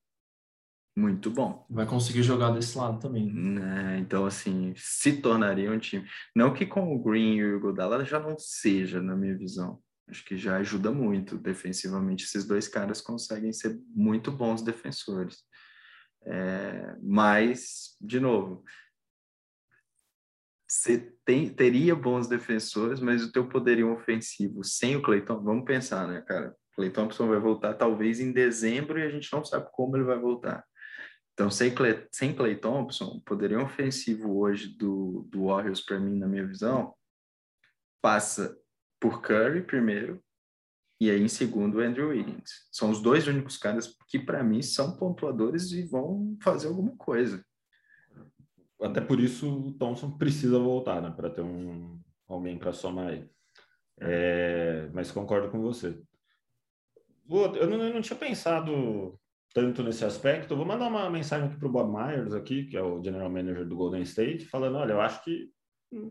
[0.97, 1.63] Muito bom.
[1.69, 3.31] Vai conseguir jogar desse lado também.
[3.31, 3.99] Né?
[3.99, 6.09] Então, assim, se tornaria um time.
[6.35, 9.79] Não que com o Green e o Godala já não seja, na minha visão.
[10.09, 12.25] Acho que já ajuda muito defensivamente.
[12.25, 15.43] Esses dois caras conseguem ser muito bons defensores.
[16.25, 18.63] É, mas, de novo,
[20.67, 26.07] você tem, teria bons defensores, mas o teu poderio ofensivo sem o Cleiton, vamos pensar,
[26.07, 26.55] né, cara?
[26.73, 30.17] Clay Thompson vai voltar talvez em dezembro e a gente não sabe como ele vai
[30.17, 30.65] voltar.
[31.37, 36.27] Então, sem Clay, sem Clay Thompson, o ofensivo hoje do, do Warriors, para mim, na
[36.27, 36.95] minha visão,
[38.01, 38.57] passa
[38.99, 40.23] por Curry primeiro
[40.99, 42.67] e aí em segundo Andrew Wiggins.
[42.71, 47.45] São os dois únicos caras que, para mim, são pontuadores e vão fazer alguma coisa
[48.81, 53.29] até por isso o Thompson precisa voltar, né, para ter um alguém para somar aí.
[53.99, 55.99] É, mas concordo com você.
[57.29, 59.19] Eu não, eu não, tinha pensado
[59.53, 60.55] tanto nesse aspecto.
[60.55, 63.65] vou mandar uma mensagem aqui para o Bob Myers, aqui, que é o general manager
[63.65, 65.49] do Golden State, falando: olha, eu acho que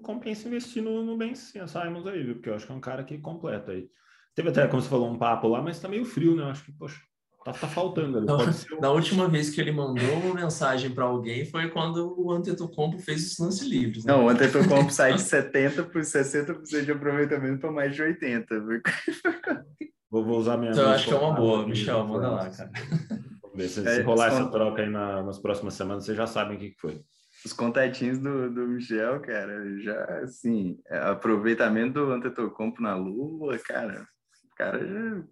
[0.03, 2.35] compensa investir no, no Ben Simons aí, viu?
[2.37, 3.89] Porque eu acho que é um cara que completa aí.
[4.35, 6.43] Teve até, como você falou, um papo lá, mas tá meio frio, né?
[6.43, 7.01] Eu acho que, poxa,
[7.47, 8.21] Tá, tá faltando.
[8.23, 8.39] Na,
[8.81, 13.31] na última vez que ele mandou uma mensagem para alguém foi quando o Antetokounmpo fez
[13.31, 14.05] os lance livres.
[14.05, 14.13] Né?
[14.13, 18.49] Não, o Antetokounmpo sai de 70 por 60% de aproveitamento para mais de 80.
[20.17, 20.73] Vou, vou usar minha.
[20.73, 22.71] Então, eu acho que é uma boa, Michel, manda lá, cara.
[23.59, 26.61] Se, se é, rolar essa troca aí na, nas próximas semanas, vocês já sabem o
[26.61, 27.03] que, que foi.
[27.45, 34.07] Os contatinhos do, do Michel, cara, já, assim, aproveitamento do Antetokounmpo na lua, cara,
[34.57, 34.81] cara,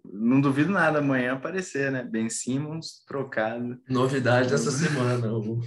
[0.05, 2.03] não duvido nada amanhã aparecer, né?
[2.03, 3.79] Ben Simmons trocado.
[3.89, 5.59] Novidade dessa semana, o,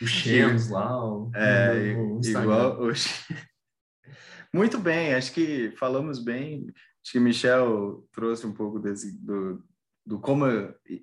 [0.00, 2.92] o Shams lá, o, é, o igual o...
[4.54, 6.66] Muito bem, acho que falamos bem.
[7.08, 9.64] Acho que Michel trouxe um pouco desse, do,
[10.04, 10.44] do como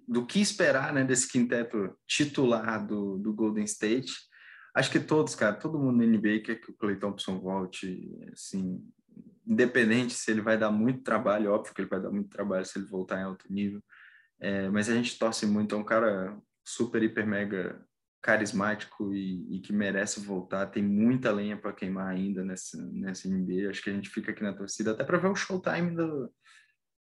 [0.07, 4.13] do que esperar, né, desse quinteto titular do, do Golden State.
[4.75, 8.87] Acho que todos, cara, todo mundo na NBA quer que o Clay Thompson volte, assim,
[9.47, 12.77] independente se ele vai dar muito trabalho, óbvio que ele vai dar muito trabalho se
[12.77, 13.81] ele voltar em alto nível,
[14.39, 17.83] é, mas a gente torce muito, é um cara super, hiper, mega
[18.25, 23.69] carismático e, e que merece voltar, tem muita lenha para queimar ainda nessa, nessa NBA,
[23.69, 26.33] acho que a gente fica aqui na torcida até para ver o showtime do,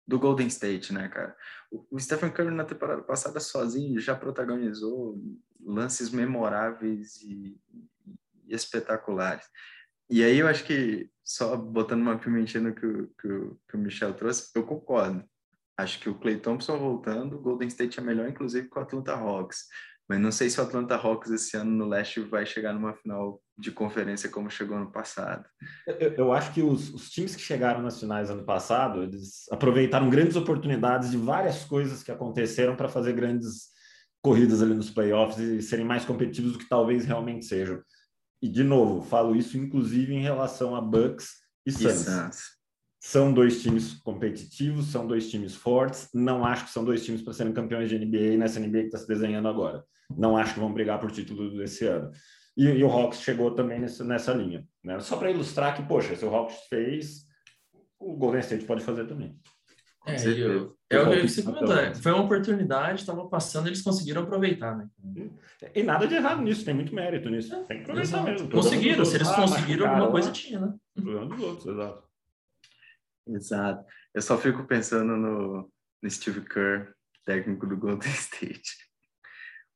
[0.06, 1.34] do Golden State, né, cara?
[1.72, 5.18] O, o Stephen Curry na temporada passada sozinho já protagonizou
[5.66, 7.58] lances memoráveis e,
[8.46, 9.46] e espetaculares.
[10.10, 14.14] E aí eu acho que, só botando uma pimentinha no que que, que o Michel
[14.14, 15.24] trouxe, eu concordo.
[15.78, 19.14] Acho que o Clay Thompson voltando, o Golden State é melhor, inclusive, com o Atlanta
[19.14, 19.70] Hawks.
[20.10, 23.42] Mas não sei se o Atlanta Hawks esse ano no leste vai chegar numa final
[23.58, 25.46] de conferência como chegou ano passado.
[25.88, 30.10] Eu, eu acho que os, os, times que chegaram nas finais ano passado, eles aproveitaram
[30.10, 33.72] grandes oportunidades de várias coisas que aconteceram para fazer grandes
[34.22, 37.82] corridas ali nos playoffs e serem mais competitivos do que talvez realmente sejam.
[38.42, 41.30] E, de novo, falo isso inclusive em relação a Bucks
[41.66, 42.63] e Suns.
[43.06, 46.08] São dois times competitivos, são dois times fortes.
[46.14, 48.98] Não acho que são dois times para serem campeões de NBA nessa NBA que está
[48.98, 49.84] se desenhando agora.
[50.10, 52.12] Não acho que vão brigar por título desse ano.
[52.56, 54.66] E, e o Hawks chegou também nessa, nessa linha.
[54.82, 54.98] Né?
[55.02, 57.26] Só para ilustrar que, poxa, se o Hawks fez,
[58.00, 59.38] o Golden State pode fazer também.
[60.08, 61.78] É, eu, é o que você comentou.
[61.78, 64.88] É, foi uma oportunidade, estava passando, eles conseguiram aproveitar, né?
[65.76, 67.50] E nada de errado nisso, tem muito mérito nisso.
[67.66, 68.32] Tem que aproveitar exato.
[68.32, 68.50] mesmo.
[68.50, 70.74] Conseguiram, se eles ah, conseguiram, alguma coisa tinha, né?
[70.96, 72.13] Problema dos outros, exato.
[73.28, 73.86] Exato.
[74.14, 75.72] Eu só fico pensando no,
[76.02, 76.94] no Steve Kerr,
[77.26, 78.78] técnico do Golden State.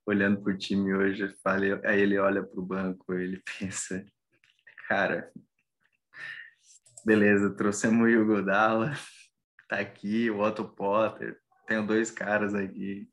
[0.06, 4.06] Olhando para o time hoje, falei, aí ele olha para o banco, ele pensa,
[4.88, 5.32] cara,
[7.06, 8.94] beleza, trouxemos o Hugo Dalla,
[9.68, 11.38] tá aqui, o Otto Potter,
[11.68, 13.10] tenho dois caras aqui.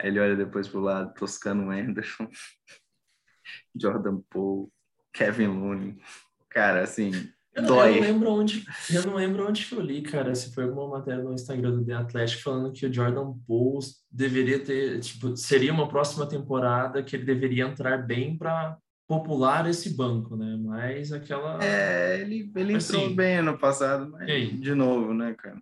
[0.00, 2.28] Aí ele olha depois pro lado, Toscano Anderson,
[3.74, 4.68] Jordan Poole,
[5.12, 6.02] Kevin Looney.
[6.48, 7.12] Cara, assim,
[7.54, 7.90] eu não, dói.
[7.90, 11.22] Eu não lembro onde, eu não lembro onde eu li, cara, se foi alguma matéria
[11.22, 15.88] no Instagram do The Athletic falando que o Jordan Poole deveria ter, tipo, seria uma
[15.88, 20.56] próxima temporada que ele deveria entrar bem para popular esse banco, né?
[20.58, 24.26] Mas aquela É, ele ele entrou assim, bem ano passado, mas
[24.58, 25.60] de novo, né, cara?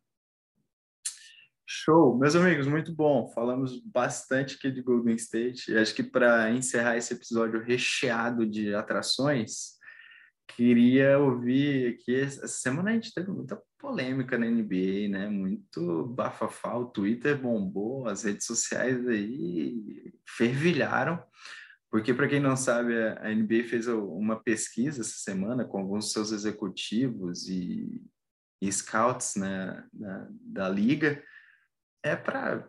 [1.66, 3.28] Show, meus amigos, muito bom.
[3.32, 5.76] Falamos bastante aqui de Golden State.
[5.76, 9.79] Acho que para encerrar esse episódio recheado de atrações,
[10.56, 12.14] queria ouvir aqui.
[12.14, 15.28] Essa semana a gente teve muita polêmica na NBA, né?
[15.28, 16.76] Muito bafafá.
[16.76, 21.22] O Twitter bombou, as redes sociais aí fervilharam.
[21.90, 26.12] Porque, para quem não sabe, a NBA fez uma pesquisa essa semana com alguns dos
[26.12, 28.00] seus executivos e,
[28.62, 31.22] e scouts né, da, da liga
[32.02, 32.68] é para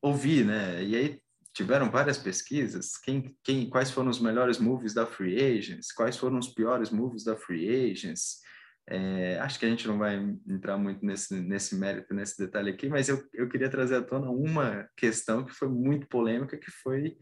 [0.00, 0.82] ouvir, né?
[0.84, 1.21] E aí
[1.52, 6.38] tiveram várias pesquisas, quem, quem, quais foram os melhores movies da Free Agents, quais foram
[6.38, 8.40] os piores movies da Free Agents.
[8.88, 10.16] É, acho que a gente não vai
[10.48, 14.30] entrar muito nesse, nesse mérito, nesse detalhe aqui, mas eu, eu queria trazer à tona
[14.30, 17.16] uma questão que foi muito polêmica, que foi,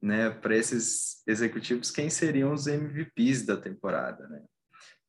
[0.00, 4.42] né, para esses executivos, quem seriam os MVPs da temporada, né?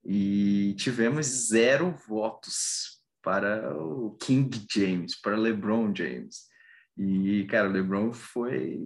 [0.03, 6.50] E tivemos zero votos para o King James, para LeBron James.
[7.03, 8.79] E, cara, o LeBron foi.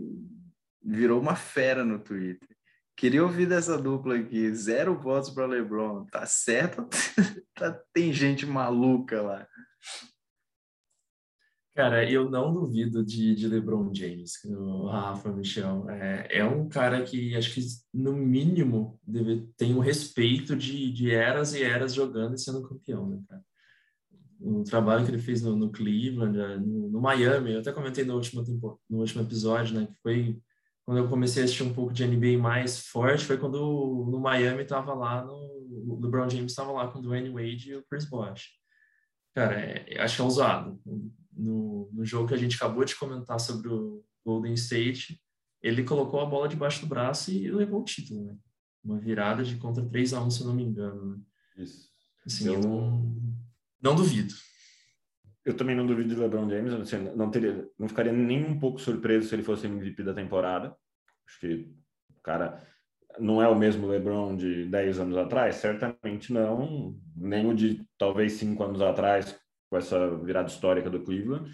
[0.82, 2.47] virou uma fera no Twitter.
[2.95, 4.53] Queria ouvir dessa dupla aqui.
[4.55, 6.05] Zero votos para LeBron.
[6.05, 6.88] Tá certo?
[7.53, 9.45] tá, tem gente maluca lá.
[11.76, 15.89] Cara, eu não duvido de, de LeBron James, o Rafa Michel.
[15.89, 17.59] É, é um cara que acho que,
[17.93, 22.66] no mínimo, deve, tem o um respeito de, de eras e eras jogando e sendo
[22.66, 23.43] campeão, né, cara?
[24.45, 27.53] O trabalho que ele fez no, no Cleveland, eh, no, no, Miami.
[27.53, 29.87] Eu até comentei no último, tempo, no último episódio, né?
[29.87, 30.39] Que foi
[30.85, 34.61] quando eu comecei a assistir um pouco de NBA mais forte, foi quando no Miami
[34.61, 38.05] estava lá, no, o LeBron James estava lá com o Dwayne Wade e o Chris
[38.05, 38.51] Bosh.
[39.33, 40.79] Cara, é, acho que é usado.
[41.33, 45.19] No, no jogo que a gente acabou de comentar sobre o Golden State,
[45.61, 48.37] ele colocou a bola debaixo do braço e levou o título, né?
[48.83, 51.15] Uma virada de contra 3 a 1 se eu não me engano.
[51.15, 51.17] Né?
[51.57, 51.89] Isso.
[52.23, 52.61] Assim, eu...
[52.61, 53.15] eu
[53.86, 54.33] não duvido.
[55.45, 56.73] Eu também não duvido de LeBron James.
[56.73, 60.75] Assim, não teria, não ficaria nem um pouco surpreso se ele fosse MVP da temporada.
[61.27, 61.71] Acho que
[62.17, 62.67] o cara
[63.19, 68.33] não é o mesmo LeBron de 10 anos atrás, certamente não, nem o de talvez
[68.33, 71.49] 5 anos atrás, com essa virada histórica do Cleveland,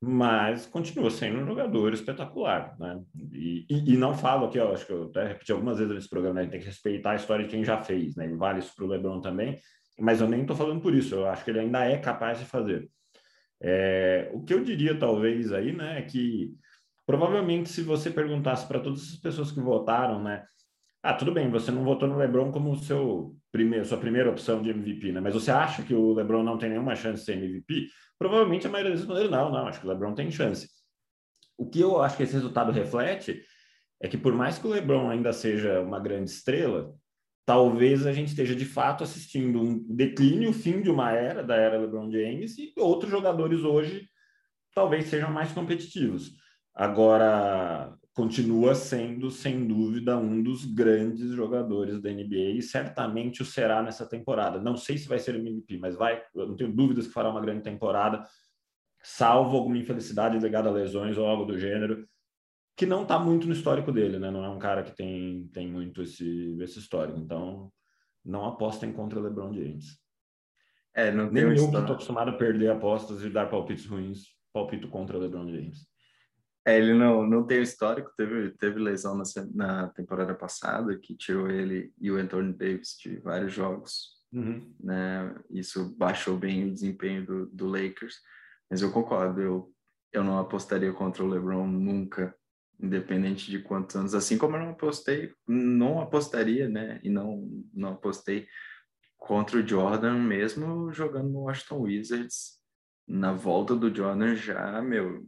[0.00, 3.00] mas continua sendo um jogador espetacular, né?
[3.32, 6.10] E, e, e não falo aqui, ó, acho que eu até repeti algumas vezes nesse
[6.10, 6.48] programa, né?
[6.48, 8.26] tem que respeitar a história de quem já fez, né?
[8.26, 9.56] E vale isso para o LeBron também,
[9.98, 12.44] mas eu nem estou falando por isso, eu acho que ele ainda é capaz de
[12.44, 12.90] fazer.
[13.60, 16.54] É, o que eu diria, talvez, aí, né, é que
[17.06, 20.44] provavelmente se você perguntasse para todas as pessoas que votaram, né,
[21.02, 24.70] ah, tudo bem, você não votou no LeBron como seu primeiro, sua primeira opção de
[24.70, 27.86] MVP, né, mas você acha que o LeBron não tem nenhuma chance de ser MVP?
[28.18, 30.68] Provavelmente a maioria das pessoas não, não, acho que o LeBron tem chance.
[31.56, 33.42] O que eu acho que esse resultado reflete
[34.00, 36.94] é que por mais que o LeBron ainda seja uma grande estrela,
[37.46, 41.78] talvez a gente esteja de fato assistindo um declínio, fim de uma era, da era
[41.78, 44.08] LeBron James, e outros jogadores hoje
[44.74, 46.32] talvez sejam mais competitivos.
[46.74, 53.80] Agora, continua sendo, sem dúvida, um dos grandes jogadores da NBA e certamente o será
[53.80, 54.60] nessa temporada.
[54.60, 57.40] Não sei se vai ser o MVP, mas vai, não tenho dúvidas que fará uma
[57.40, 58.24] grande temporada,
[59.02, 62.06] salvo alguma infelicidade ligada a lesões ou algo do gênero
[62.76, 64.30] que não está muito no histórico dele, né?
[64.30, 67.18] Não é um cara que tem, tem muito esse, esse histórico.
[67.18, 67.72] Então,
[68.24, 69.98] não apostem contra LeBron James.
[70.94, 74.88] É, não Nem eu que estou acostumado a perder apostas e dar palpites ruins, palpito
[74.88, 75.86] contra LeBron James.
[76.66, 79.24] É, ele não, não tem o histórico, teve, teve lesão na,
[79.54, 84.16] na temporada passada, que tirou ele e o Anthony Davis de vários jogos.
[84.32, 84.74] Uhum.
[84.80, 85.34] Né?
[85.48, 88.16] Isso baixou bem o desempenho do, do Lakers.
[88.68, 89.72] Mas eu concordo, eu,
[90.12, 92.34] eu não apostaria contra o LeBron nunca,
[92.80, 94.14] independente de quantos anos.
[94.14, 97.00] Assim como eu não apostei, não apostaria, né?
[97.02, 98.46] E não, não apostei
[99.16, 102.56] contra o Jordan mesmo jogando no Washington Wizards.
[103.08, 105.26] Na volta do Jordan já, meu,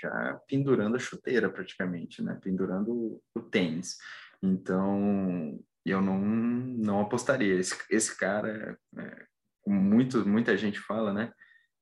[0.00, 2.38] já pendurando a chuteira praticamente, né?
[2.42, 3.96] Pendurando o tênis.
[4.42, 7.54] Então, eu não, não apostaria.
[7.54, 9.26] Esse, esse cara, é,
[9.62, 11.32] como muito, muita gente fala, né?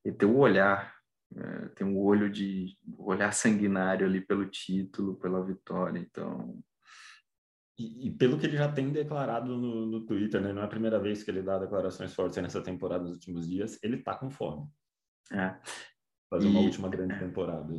[0.03, 0.94] Ele tem o olhar,
[1.35, 5.99] é, tem um olho de olhar sanguinário ali pelo título, pela vitória.
[5.99, 6.61] Então,
[7.77, 10.53] e, e, pelo que ele já tem declarado no, no Twitter, né?
[10.53, 13.77] Não é a primeira vez que ele dá declarações fortes nessa temporada nos últimos dias.
[13.83, 14.65] Ele tá com fome.
[15.31, 15.59] É
[16.29, 17.73] fazer uma última grande temporada.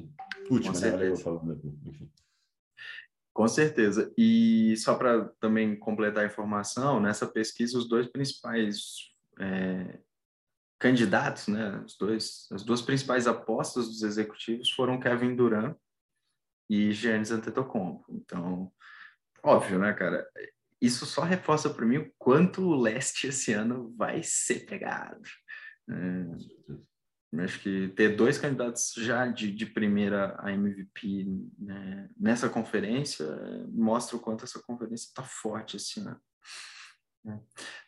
[0.51, 1.09] Última, né?
[1.09, 1.79] Eu falando aqui.
[1.85, 2.11] Enfim.
[3.33, 4.13] Com certeza.
[4.17, 10.01] E só para também completar a informação, nessa pesquisa, os dois principais é,
[10.79, 15.77] candidatos, né, os dois, as duas principais apostas dos executivos foram Kevin Durant
[16.69, 18.05] e Giannis Antetokounmpo.
[18.11, 18.73] Então,
[19.43, 20.27] óbvio, né, cara?
[20.81, 25.23] Isso só reforça para mim o quanto o leste esse ano vai ser pegado.
[25.89, 26.67] É,
[27.43, 31.27] Acho que ter dois candidatos já de, de primeira a MVP
[31.59, 33.27] né, nessa conferência
[33.69, 36.21] mostra o quanto essa conferência está forte esse ano.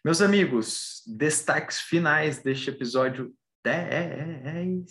[0.04, 3.34] Meus amigos, destaques finais deste episódio
[3.64, 4.86] 10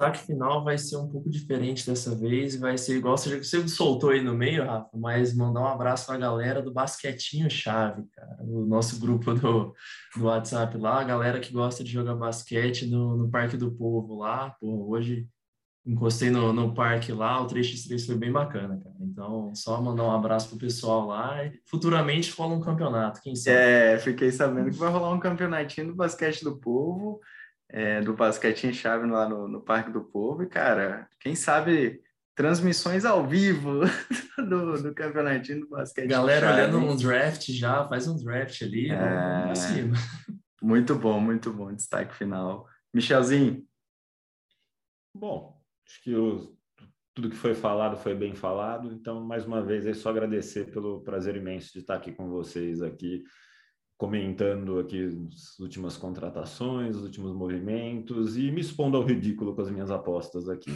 [0.00, 4.10] destaque final vai ser um pouco diferente dessa vez, vai ser igual você, você soltou
[4.10, 8.38] aí no meio, Rafa, mas mandar um abraço para a galera do Basquetinho Chave, cara,
[8.40, 9.74] o nosso grupo do,
[10.16, 14.16] do WhatsApp lá, a galera que gosta de jogar basquete no, no Parque do Povo
[14.16, 15.28] lá, pô, hoje
[15.86, 18.96] encostei no, no parque lá, o 3x3 foi bem bacana, cara.
[19.00, 23.56] Então, só mandar um abraço pro pessoal lá e futuramente rola um campeonato, quem sabe.
[23.56, 27.20] É, fiquei sabendo que vai rolar um campeonatinho do basquete do povo
[27.72, 30.42] é, do basquete em chave lá no, no Parque do Povo.
[30.42, 32.02] E, cara, quem sabe
[32.34, 33.80] transmissões ao vivo
[34.36, 36.08] do, do campeonatinho do basquete.
[36.08, 39.54] Galera olhando um draft já, faz um draft ali, é...
[39.54, 39.96] cima.
[40.62, 41.72] Muito bom, muito bom.
[41.72, 42.66] Destaque final.
[42.92, 43.64] Michelzinho.
[45.14, 45.59] Bom,
[45.90, 46.56] acho que o,
[47.14, 48.92] tudo que foi falado foi bem falado.
[48.92, 52.80] Então, mais uma vez, é só agradecer pelo prazer imenso de estar aqui com vocês
[52.80, 53.24] aqui
[54.00, 59.70] comentando aqui as últimas contratações, os últimos movimentos e me expondo ao ridículo com as
[59.70, 60.72] minhas apostas aqui.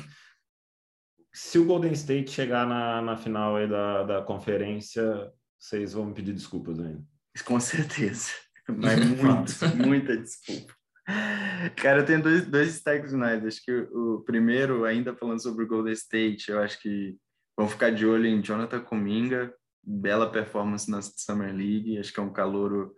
[1.32, 6.12] Se o Golden State chegar na, na final aí da, da conferência, vocês vão me
[6.12, 7.02] pedir desculpas ainda.
[7.46, 8.30] Com certeza.
[8.68, 10.74] Mas muito, muita desculpa.
[11.76, 13.44] Cara, eu tenho dois, dois destaques finais.
[13.44, 17.16] Acho que o, o, primeiro, ainda falando sobre o Golden State, eu acho que
[17.56, 22.22] vão ficar de olho em Jonathan Kuminga, bela performance na Summer League, acho que é
[22.22, 22.94] um calouro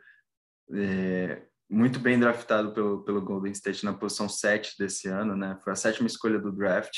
[0.73, 5.59] é, muito bem draftado pelo, pelo Golden State na posição 7 desse ano, né?
[5.63, 6.97] Foi a sétima escolha do draft,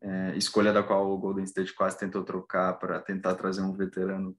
[0.00, 4.36] é, escolha da qual o Golden State quase tentou trocar para tentar trazer um veterano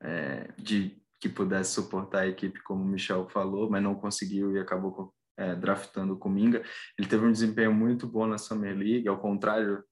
[0.00, 4.60] é, de que pudesse suportar a equipe, como o Michel falou, mas não conseguiu e
[4.60, 6.62] acabou é, draftando o Kuminga.
[6.98, 9.84] Ele teve um desempenho muito bom na Summer League, ao contrário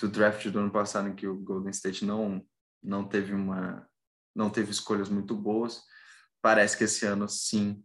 [0.00, 2.44] do draft do ano passado, em que o Golden State não
[2.82, 3.88] não teve uma
[4.34, 5.82] não teve escolhas muito boas
[6.46, 7.84] parece que esse ano sim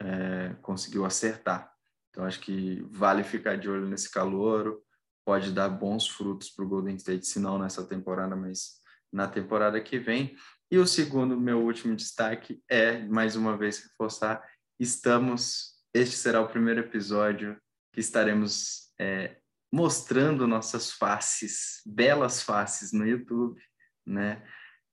[0.00, 1.70] é, conseguiu acertar.
[2.08, 4.80] Então acho que vale ficar de olho nesse calor,
[5.26, 8.80] pode dar bons frutos para o Golden State, se não nessa temporada, mas
[9.12, 10.34] na temporada que vem.
[10.70, 14.46] E o segundo, meu último destaque é, mais uma vez, reforçar,
[14.78, 17.58] estamos, este será o primeiro episódio
[17.92, 19.38] que estaremos é,
[19.72, 23.58] mostrando nossas faces, belas faces no YouTube,
[24.06, 24.42] né?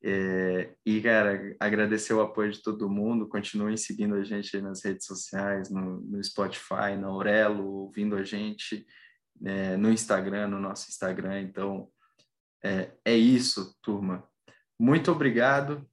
[0.01, 3.27] É, e, cara, agradecer o apoio de todo mundo.
[3.27, 8.85] Continuem seguindo a gente nas redes sociais, no, no Spotify, na Aurelo, ouvindo a gente
[9.43, 11.41] é, no Instagram, no nosso Instagram.
[11.41, 11.89] Então,
[12.63, 14.23] é, é isso, turma.
[14.79, 15.87] Muito obrigado.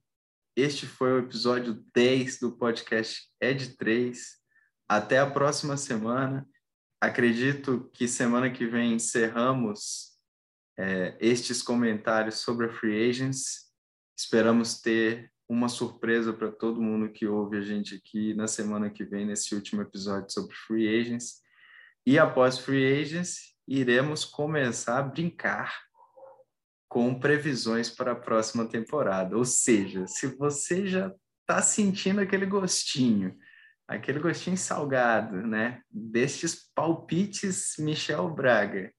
[0.55, 4.37] Este foi o episódio 10 do podcast Ed 3.
[4.87, 6.47] Até a próxima semana.
[7.01, 10.13] Acredito que semana que vem encerramos
[10.77, 13.63] é, estes comentários sobre a Free Agents
[14.17, 19.03] Esperamos ter uma surpresa para todo mundo que ouve a gente aqui na semana que
[19.03, 21.41] vem, nesse último episódio sobre Free Agents.
[22.05, 25.83] E após Free Agents, iremos começar a brincar
[26.93, 29.35] com previsões para a próxima temporada.
[29.35, 33.35] Ou seja, se você já está sentindo aquele gostinho,
[33.87, 35.81] aquele gostinho salgado, né?
[35.89, 38.93] Destes palpites Michel Braga,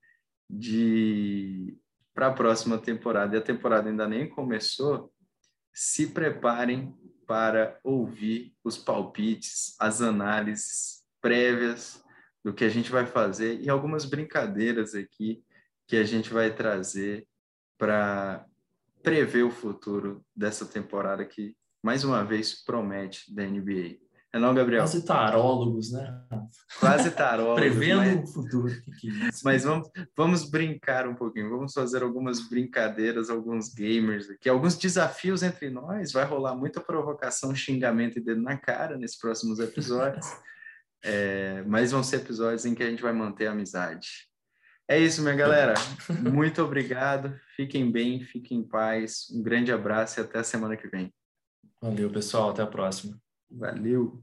[0.51, 1.79] de
[2.13, 3.37] para a próxima temporada.
[3.37, 5.13] E a temporada ainda nem começou.
[5.73, 6.93] Se preparem
[7.29, 12.03] para ouvir os palpites, as análises prévias
[12.45, 15.45] do que a gente vai fazer e algumas brincadeiras aqui
[15.87, 17.25] que a gente vai trazer
[17.79, 18.45] para
[19.03, 24.05] prever o futuro dessa temporada que, mais uma vez, promete da NBA.
[24.35, 24.83] É não, Gabriel?
[24.83, 26.21] Quase tarólogos, né?
[26.81, 27.61] Quase tarólogos.
[27.61, 28.31] Prevendo mas...
[28.31, 28.83] o futuro.
[28.83, 34.29] Que que é mas vamos, vamos brincar um pouquinho, vamos fazer algumas brincadeiras, alguns gamers
[34.29, 36.11] aqui, alguns desafios entre nós.
[36.11, 40.27] Vai rolar muita provocação, xingamento e dedo na cara nesses próximos episódios.
[41.01, 44.34] é, mas vão ser episódios em que a gente vai manter a amizade.
[44.89, 45.75] É isso, minha galera.
[46.33, 47.39] Muito obrigado.
[47.57, 49.31] Fiquem bem, fiquem em paz.
[49.33, 51.13] Um grande abraço e até a semana que vem.
[51.81, 52.51] Valeu, pessoal.
[52.51, 53.19] Até a próxima.
[53.51, 54.23] Valeu!